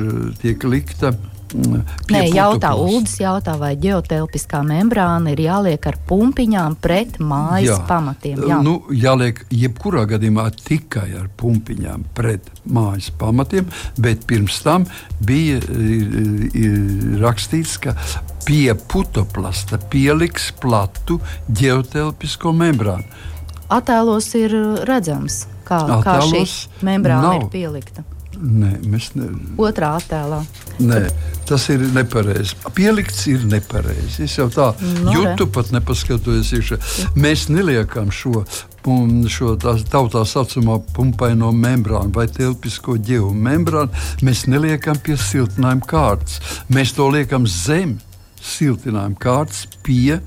tiek 0.42 0.64
likta 0.66 1.14
Nē, 1.54 2.22
jautā, 2.34 2.72
Uldis 2.80 3.20
jautā, 3.22 3.54
vai 3.60 3.76
ģeotelpiskā 3.80 4.62
membrāna 4.66 5.32
ir 5.36 5.44
jāliek 5.46 5.86
ar 5.88 5.98
pumpiņām 6.10 6.78
pret 6.82 7.20
mājas 7.22 7.70
jā. 7.70 7.78
pamatiem. 7.88 8.42
Jā. 8.50 8.58
Nu, 8.66 8.80
jāliek 8.90 9.44
jebkurā 9.54 10.06
gadījumā 10.10 10.48
tikai 10.58 11.08
ar 11.20 11.30
pumpiņām 11.38 12.08
pret 12.18 12.50
mājas 12.66 13.12
pamatiem, 13.20 13.70
bet 14.02 14.26
pirms 14.30 14.58
tam 14.66 14.88
bija 15.26 15.62
ir, 15.62 16.50
ir 16.58 17.22
rakstīts, 17.22 17.78
ka 17.84 17.96
pie 18.46 18.74
putoplasta 18.90 19.80
pieliks 19.92 20.52
platu 20.62 21.20
ģeotelpisko 21.54 22.54
membrānu. 22.58 23.06
Attēlos 23.74 24.28
ir 24.38 24.54
redzams, 24.86 25.46
kā, 25.66 25.80
Attēlos 26.00 26.04
kā 26.34 26.44
šī 26.46 26.86
membrāna 26.86 27.32
nav. 27.32 27.40
ir 27.40 27.50
pielikta. 27.54 28.06
Nē, 28.42 28.72
mēs 28.92 29.12
ne... 29.16 29.30
Otrā 29.62 29.94
attēlā. 30.00 30.42
Nē, 30.84 31.02
tas 31.48 31.68
ir 31.72 31.84
nepareizi. 31.96 32.58
Pielikts 32.76 33.26
ir 33.32 33.46
nepareizi. 33.50 34.26
Es 34.26 34.36
jau 34.40 34.48
tā 34.52 34.72
no, 34.80 35.06
nu, 35.08 35.14
jūtu, 35.16 35.48
pat 35.56 35.72
nepaskatoties 35.76 36.52
iekšā. 36.58 36.80
Mēs 37.20 37.48
neliekam 37.54 38.12
šo, 38.14 38.44
šo 39.32 39.54
tā, 39.62 39.78
tautā 39.92 40.26
saucamo 40.28 40.82
pumpaino 40.96 41.52
membrānu 41.56 42.12
vai 42.16 42.28
telpisko 42.32 42.98
ģevu 43.00 43.32
membrānu. 43.48 44.06
Mēs 44.26 44.46
neliekam 44.52 45.00
pie 45.04 45.18
siltinājuma 45.20 45.88
kārtas. 45.90 46.42
Mēs 46.74 46.96
to 46.98 47.08
liekam 47.14 47.48
zem 47.50 47.98
siltinājuma 48.46 49.20
kārtas 49.22 49.66
pie 49.86 50.20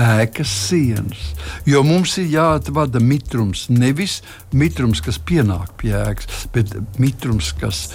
ēkas 0.00 0.50
sienas. 0.68 1.22
Jo 1.68 1.82
mums 1.86 2.16
ir 2.20 2.28
jāatvada 2.32 3.00
mitrums. 3.02 3.66
Nevis 3.72 4.20
mitrums, 4.56 5.00
kas 5.04 5.18
pienāk 5.18 5.74
pie 5.80 5.92
ēkas, 5.96 6.46
bet 6.54 6.74
mitrums, 7.02 7.52
kas, 7.60 7.86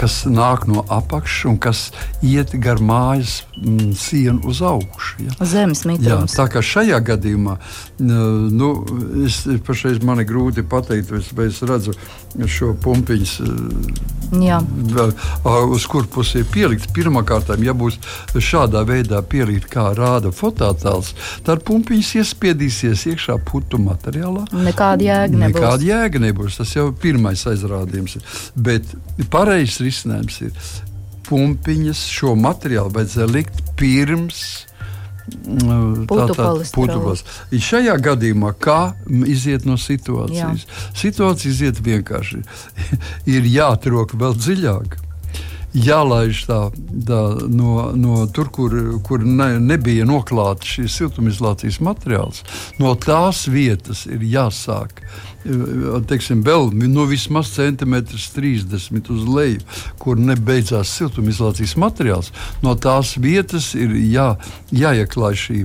kas 0.00 0.22
nāk 0.28 0.66
no 0.70 0.84
apakšas 0.88 1.50
un 1.50 1.58
kas 1.62 1.82
iet 2.26 2.54
gar 2.62 2.80
mājas 2.82 3.40
mm, 3.56 3.92
sienu 3.98 4.40
uz 4.50 4.62
augšu. 4.64 5.26
Ja? 5.26 5.36
Zemes 5.52 5.84
mitrums. 5.88 6.34
Jā, 6.34 6.42
tā 6.42 6.48
kā 6.52 6.64
šajā 6.64 7.00
gadījumā, 7.10 7.56
nu, 8.00 8.72
es 9.26 9.42
pašreiz 9.66 10.02
man 10.04 10.22
ir 10.22 10.28
grūti 10.30 10.64
pateikt, 10.66 11.12
vai 11.36 11.48
es 11.50 11.62
redzu 11.66 11.96
šo 12.50 12.74
pumpiņas, 12.82 13.36
Jā. 14.40 14.60
uz 15.74 15.86
kur 15.90 16.06
pusi 16.06 16.44
ir 16.44 16.50
pielikt. 16.52 16.92
Pirmkārt, 16.94 17.50
ja 17.64 17.74
būs 17.74 17.98
šādā 18.36 18.84
veidā 18.86 19.22
pielikt, 19.26 19.66
kā 19.72 19.88
rāda 19.96 20.30
fototēls, 20.34 21.12
tad 21.50 21.64
pumpiņas 21.66 22.12
iespiedīsies 22.20 23.08
iekšā 23.10 23.36
putu 23.48 23.80
materiālā. 23.82 24.44
Nekāda 24.54 25.06
jēga 25.06 25.34
nebūs. 25.34 25.56
Nekāda 25.56 25.88
jēga 25.88 26.22
nebūs. 26.22 26.60
Tas 26.60 26.76
jau 26.76 26.86
ir 26.92 26.96
pirmais 27.02 27.42
aizrādījums. 27.50 28.18
Bet 28.54 28.94
pareizs 29.32 29.80
risinājums 29.82 30.40
ir 30.46 30.64
pumpiņas 31.26 32.06
šo 32.10 32.36
materiālu 32.38 32.94
vajadzēja 32.94 33.30
likt 33.34 33.62
pirms. 33.80 34.44
Mm, 35.30 36.06
Putupalis. 36.10 37.22
Šajā 37.54 37.94
gadījumā, 38.02 38.54
kā 38.58 38.96
iziet 39.30 39.66
no 39.68 39.76
situācijas? 39.78 40.64
Jā. 40.66 40.80
Situācija 41.02 41.52
iziet 41.52 41.82
vienkārši. 41.86 42.42
ir 43.36 43.46
jāatrok 43.58 44.16
vēl 44.18 44.38
dziļāk 44.38 44.98
jālaiž 45.74 46.44
tā, 46.48 46.58
tā, 47.06 47.20
no, 47.48 47.90
no 47.94 48.24
tur, 48.34 48.50
kur, 48.52 48.74
kur 49.06 49.24
ne, 49.24 49.52
nebija 49.62 50.06
noklāts 50.08 50.76
šis 50.76 50.98
siltumizolācijas 50.98 51.80
materiāls. 51.84 52.42
No 52.82 52.96
tās 52.98 53.46
vietas 53.50 54.06
ir 54.10 54.24
jāsāk. 54.26 55.02
Teiksim, 56.10 56.42
vēl 56.44 56.68
no 56.90 57.06
vismaz 57.08 57.52
centimetrs 57.54 58.26
30 58.34 59.08
uz 59.14 59.28
leju, 59.28 59.62
kur 60.02 60.18
nebeidzās 60.20 60.90
siltumizolācijas 60.98 61.76
materiāls. 61.80 62.32
No 62.64 62.74
tās 62.76 63.14
vietas 63.16 63.70
ir 63.78 63.94
jā, 64.10 64.34
jāieklāj 64.74 65.38
šī 65.44 65.60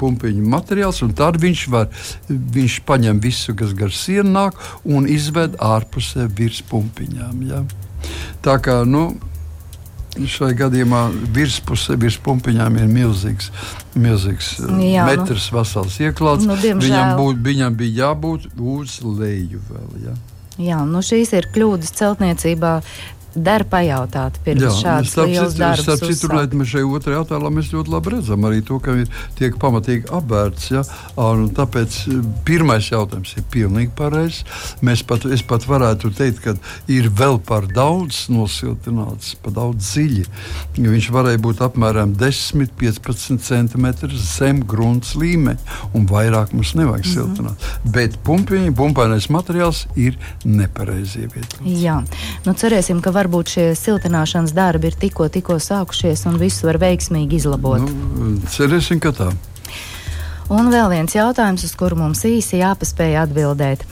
pumpiņu 0.00 0.44
materiāls, 0.52 1.02
un 1.04 1.14
tad 1.16 1.40
viņš 1.42 1.64
var 1.72 1.88
viņš 2.28 2.78
paņem 2.88 3.20
visu, 3.24 3.56
kas 3.56 3.74
gar 3.76 3.92
sienu 3.92 4.30
nāk, 4.36 4.60
un 4.84 5.08
izved 5.10 5.58
ārpusē 5.62 6.28
virs 6.36 6.62
pumpiņām. 6.70 7.42
Ja? 7.50 7.64
Tā 8.44 8.56
kā 8.62 8.82
nu, 8.88 9.08
šai 10.30 10.52
gadījumā 10.56 11.02
virspusē, 11.36 11.98
virs 12.00 12.16
pumpiņām 12.24 12.78
ir 12.80 12.88
milzīgs, 12.90 13.50
milzīgs 13.94 14.54
Jā, 14.60 15.04
nu. 15.04 15.10
metrs 15.10 15.50
nu, 15.50 15.58
vesels 15.58 15.98
ieklāts. 16.00 16.48
Nu, 16.48 16.56
viņam, 16.56 17.16
būt, 17.20 17.42
viņam 17.44 17.76
bija 17.76 18.06
jābūt 18.06 18.48
uz 18.56 18.98
leju 19.04 19.60
vēl. 19.68 19.92
Ja? 20.06 20.16
Jā, 20.56 20.78
nu 20.88 21.02
šīs 21.04 21.34
ir 21.36 21.50
kļūdas 21.52 21.92
celtniecībā 21.98 22.78
der 23.36 23.64
pajautāt 23.68 24.38
pirms 24.44 24.80
šādas 24.80 25.14
lielas 25.20 25.56
darbas. 25.58 25.84
Starp 25.84 26.10
citu, 26.10 26.30
lai 26.32 26.46
mēs 26.56 26.72
šeit 26.72 26.88
otrajā 26.98 27.22
attēlā 27.24 27.50
mēs 27.52 27.70
ļoti 27.74 27.92
labi 27.92 28.14
redzam 28.16 28.46
arī 28.48 28.62
to, 28.66 28.78
ka 28.82 28.94
ir 29.02 29.10
tiek 29.38 29.58
pamatīgi 29.60 30.10
apbērts. 30.16 30.70
Ja? 30.72 30.82
Un 31.20 31.48
tāpēc 31.56 31.98
eh, 32.10 32.20
pirmais 32.48 32.90
jautājums 32.90 33.34
ir 33.36 33.46
pilnīgi 33.52 33.92
pareizs. 33.96 34.42
Mēs 34.86 35.04
pat, 35.06 35.26
es 35.32 35.44
pat 35.46 35.66
varētu 35.68 36.12
teikt, 36.16 36.42
ka 36.44 36.56
ir 36.92 37.10
vēl 37.12 37.38
par 37.46 37.68
daudz 37.70 38.26
nosiltināts, 38.32 39.34
par 39.42 39.56
daudz 39.56 39.92
dziļi. 39.92 40.26
Viņš 40.80 41.10
varēja 41.14 41.42
būt 41.42 41.62
apmēram 41.66 42.16
10, 42.18 42.72
15 42.80 43.42
cm 43.46 43.86
zem 44.16 44.62
grunts 44.66 45.14
līmeņa, 45.18 45.78
un 45.96 46.08
vairāk 46.10 46.54
mums 46.56 46.74
nevajag 46.78 47.04
mm 47.04 47.10
-hmm. 47.10 47.14
siltināt. 47.14 47.68
Bet 47.84 48.18
pumpiņa, 48.24 48.74
pumpainais 48.76 49.28
materiāls 49.30 49.86
ir 49.96 50.18
nepareizi 50.44 51.26
ievietots. 51.26 51.62
Jā, 51.64 52.00
nu 52.46 52.54
cerēsim, 52.54 53.00
ka 53.02 53.12
varbūt 53.26 53.56
šie 53.56 53.66
siltināšanas 53.74 54.54
darbi 54.54 54.92
ir 54.92 54.96
tikko, 54.98 55.26
tikko 55.32 55.58
sākušies 55.62 56.26
un 56.30 56.38
visu 56.38 56.68
var 56.68 56.78
veiksmīgi 56.78 57.40
izlabot. 57.40 57.82
Nu, 57.82 58.36
cerēsim, 58.54 59.02
ka 59.02 59.10
tā. 59.16 59.32
Un 60.46 60.70
vēl 60.70 60.92
viens 60.92 61.16
jautājums, 61.16 61.64
uz 61.66 61.74
kuru 61.74 61.98
mums 61.98 62.22
īsi 62.28 62.60
jāpaspēj 62.60 63.18
atbildēt 63.24 63.82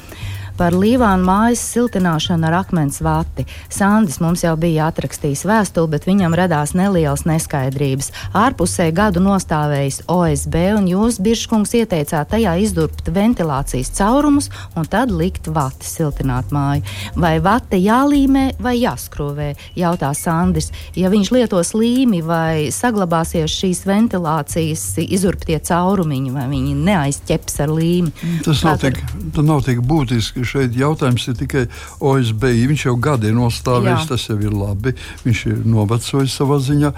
par 0.58 0.74
Līvānu 0.78 1.26
mājas 1.26 1.62
siltināšanu 1.72 2.46
ar 2.48 2.58
akmens 2.60 3.00
vati. 3.02 3.44
Sandis 3.72 4.20
mums 4.22 4.44
jau 4.44 4.54
bija 4.60 4.88
atrakstījis 4.90 5.44
vēstuli, 5.48 5.90
bet 5.96 6.06
viņam 6.06 6.36
radās 6.38 6.74
nelielas 6.78 7.24
neskaidrības. 7.26 8.12
Ārpusē 8.38 8.90
gadu 8.94 9.22
nostāvējis 9.24 10.04
OSB, 10.10 10.58
un 10.78 10.86
jūs, 10.90 11.18
Biržkungs, 11.24 11.74
ieteicāt 11.80 12.30
tajā 12.34 12.54
izdurbt 12.62 13.10
ventilācijas 13.14 13.90
caurumus 13.98 14.50
un 14.78 14.86
tad 14.90 15.12
likt 15.14 15.48
vati 15.50 15.88
siltināt 15.88 16.54
māju. 16.54 16.84
Vai 17.18 17.36
vati 17.42 17.82
jālīmē 17.82 18.46
vai 18.62 18.76
jāskrūvē? 18.78 19.50
Jautā 19.78 20.12
Sandis. 20.14 20.70
Ja 20.98 21.10
viņš 21.12 21.32
lietos 21.34 21.74
līmi 21.74 22.22
vai 22.24 22.70
saglabāsies 22.74 23.50
šīs 23.50 23.84
ventilācijas 23.88 24.86
izurbtie 25.04 25.58
caurumiņi, 25.64 26.32
vai 26.34 26.46
viņi 26.52 26.78
neaizķeps 26.86 27.60
ar 27.64 27.74
līmi? 27.74 28.14
Tas 28.46 28.62
nav, 28.66 28.78
tik, 28.82 29.00
tas 29.34 29.46
nav 29.46 29.64
tik 29.66 29.82
būtiski 29.84 30.43
šeit 30.48 30.76
jautājums 30.78 31.26
ir 31.30 31.38
tikai 31.38 31.64
OSB. 32.04 32.46
Viņš 32.70 32.86
jau 32.88 32.96
gadi 33.00 33.30
ir 33.30 33.38
nostājis, 33.38 34.08
tas 34.10 34.26
jau 34.28 34.38
ir 34.40 34.54
labi. 34.54 34.94
Viņš 35.24 35.44
ir 35.50 35.64
novecojis 35.68 36.36
savā 36.40 36.60
ziņā, 36.62 36.92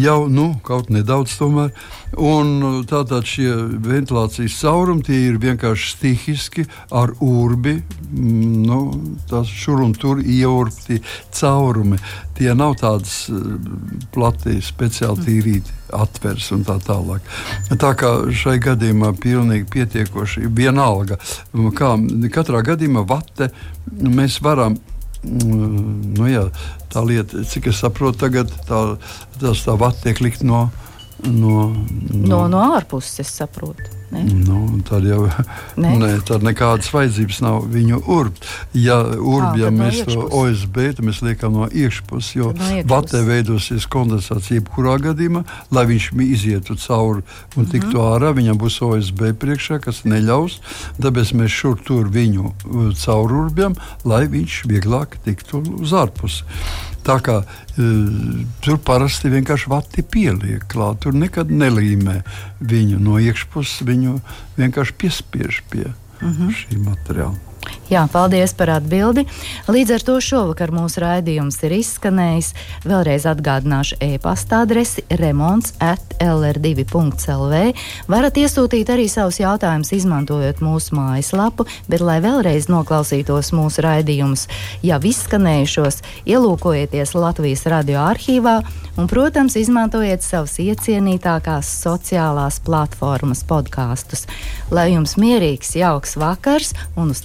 jau 0.00 0.20
nu, 0.30 0.52
kaut 0.66 0.92
nedaudz 0.92 1.36
tomēr. 1.40 1.72
Un 2.18 2.84
tātad 2.90 3.26
šie 3.28 3.50
ventilācijas 3.86 4.58
caurumi 4.60 5.06
tie 5.06 5.18
ir 5.28 5.38
vienkārši 5.42 5.92
stihiski 5.94 6.66
ar 6.90 7.14
urbi, 7.22 7.76
mm, 8.10 8.54
nu, 8.66 8.80
tās 9.30 9.50
šur 9.50 9.84
un 9.86 9.94
tur 9.94 10.22
ieurpti 10.22 11.00
caurumi. 11.40 12.00
Tie 12.38 12.54
nav 12.56 12.78
tādas 12.80 13.28
eh, 13.30 13.52
plati, 14.14 14.58
speciāli 14.64 15.28
tīrīti 15.28 15.79
atvers 15.96 16.50
un 16.54 16.64
tā 16.66 16.76
tālāk. 16.84 17.26
Tā 17.80 17.92
kā 17.98 18.12
šai 18.34 18.58
gadījumā 18.62 19.12
pilnīgi 19.20 19.68
pietiekoši 19.72 20.46
vienalga, 20.46 21.20
kā 21.76 21.94
katrā 22.34 22.64
gadījumā 22.72 23.04
vate 23.08 23.50
mēs 23.90 24.40
varam. 24.44 24.78
Mm, 25.20 26.14
nu 26.16 26.28
jā, 26.30 26.46
tā 26.88 27.02
lieta, 27.04 27.42
cik 27.44 27.68
es 27.68 27.82
saprotu, 27.82 28.22
tagad 28.22 28.52
tā, 28.64 28.78
tas 29.36 29.64
tā 29.66 29.74
vata 29.76 30.06
tiek 30.06 30.22
likt 30.24 30.46
no, 30.48 30.70
no, 31.26 31.56
no, 31.74 32.22
no, 32.24 32.44
no 32.48 32.62
ārpuses, 32.72 33.20
es 33.26 33.34
saprotu. 33.42 33.99
Ne? 34.10 34.24
Nu, 34.46 34.80
tad 34.88 35.04
jau 35.06 35.28
ne? 35.76 35.92
Ne, 36.00 36.10
tad 36.26 36.42
nekādas 36.42 36.90
vajadzības 36.94 37.40
nav 37.44 37.66
viņu 37.70 38.00
urbt. 38.10 38.46
Ja 38.74 38.98
urbjam 39.04 39.76
no 39.76 39.84
mēs 39.84 40.02
to 40.08 40.24
OSB, 40.40 40.80
tad 40.96 41.04
mēs 41.06 41.20
liekam 41.22 41.54
no 41.58 41.68
iekšpuses, 41.68 42.32
jo 42.38 42.50
no 42.56 42.70
vatē 42.90 43.22
veidosies 43.26 43.86
kondensācija 43.90 44.58
jebkurā 44.58 44.96
gadījumā, 45.04 45.44
lai 45.74 45.86
viņš 45.90 46.10
izietu 46.26 46.76
cauri 46.80 47.22
un 47.56 47.66
tiktu 47.70 47.94
mm 47.94 48.00
-hmm. 48.00 48.10
ārā. 48.16 48.34
Viņam 48.40 48.58
būs 48.58 48.80
OSB 48.86 49.32
priekšā, 49.38 49.80
kas 49.84 50.04
neļaus. 50.04 50.60
Tāpēc 51.00 51.34
mēs 51.34 51.54
šur 51.54 51.78
tur 51.84 52.08
viņu 52.08 52.44
uh, 52.50 52.92
caururbjam, 52.96 53.76
lai 54.04 54.26
viņš 54.26 54.64
vieglāk 54.66 55.18
tiktu 55.24 55.62
uz 55.80 55.92
ārpusi. 55.92 56.44
Tā 57.06 57.16
kā 57.24 57.36
uh, 57.42 58.40
tur 58.64 58.80
parasti 58.84 59.32
vienkārši 59.32 59.70
vati 59.72 60.04
pieliek 60.04 60.66
klāt, 60.70 61.02
tur 61.04 61.16
nekad 61.16 61.50
nelīmē 61.50 62.20
viņu 62.60 63.00
no 63.00 63.20
iekšpuses, 63.22 63.84
viņu 63.88 64.18
vienkārši 64.60 64.98
piespiež 65.00 65.62
pie 65.70 65.86
mhm. 66.20 66.32
-huh. 66.32 66.50
šī 66.62 66.82
materiāla. 66.84 67.49
Jā, 67.90 68.04
paldies 68.06 68.52
par 68.54 68.70
atbildi. 68.76 69.24
Līdz 69.66 69.96
ar 69.96 70.04
to 70.06 70.14
šovakar 70.22 70.70
mūsu 70.70 71.02
raidījums 71.02 71.56
ir 71.66 71.72
izskanējis. 71.80 72.52
Vēlreiz 72.86 73.24
atgādināšu 73.26 73.98
e-pasta 74.06 74.60
adresi 74.62 75.02
remonds 75.18 75.72
at 75.82 76.14
lr2.lv. 76.22 77.62
Varat 78.10 78.38
iesūtīt 78.38 78.92
arī 78.94 79.08
savus 79.10 79.40
jautājumus, 79.42 79.90
izmantojot 79.96 80.62
mūsu 80.62 80.94
mājaslapu, 81.00 81.66
bet, 81.90 82.04
lai 82.04 82.20
vēlreiz 82.22 82.68
noklausītos 82.70 83.50
mūsu 83.58 83.82
raidījumus, 83.82 84.46
jau 84.86 85.00
izskanējušos, 85.10 86.00
ielūkojieties 86.30 87.16
Latvijas 87.18 87.66
radio 87.74 88.04
arhīvā 88.06 88.60
un, 89.00 89.10
protams, 89.10 89.58
izmantojiet 89.58 90.22
savus 90.22 90.60
iecienītākās 90.62 91.74
sociālās 91.82 92.60
platformas 92.62 93.42
podkāstus. 93.50 94.28
Lai 94.70 94.92
jums 94.92 95.16
mierīgs, 95.18 95.74
jauks 95.80 96.14
vakars 96.20 96.74
un 96.94 97.10
uz 97.16 97.24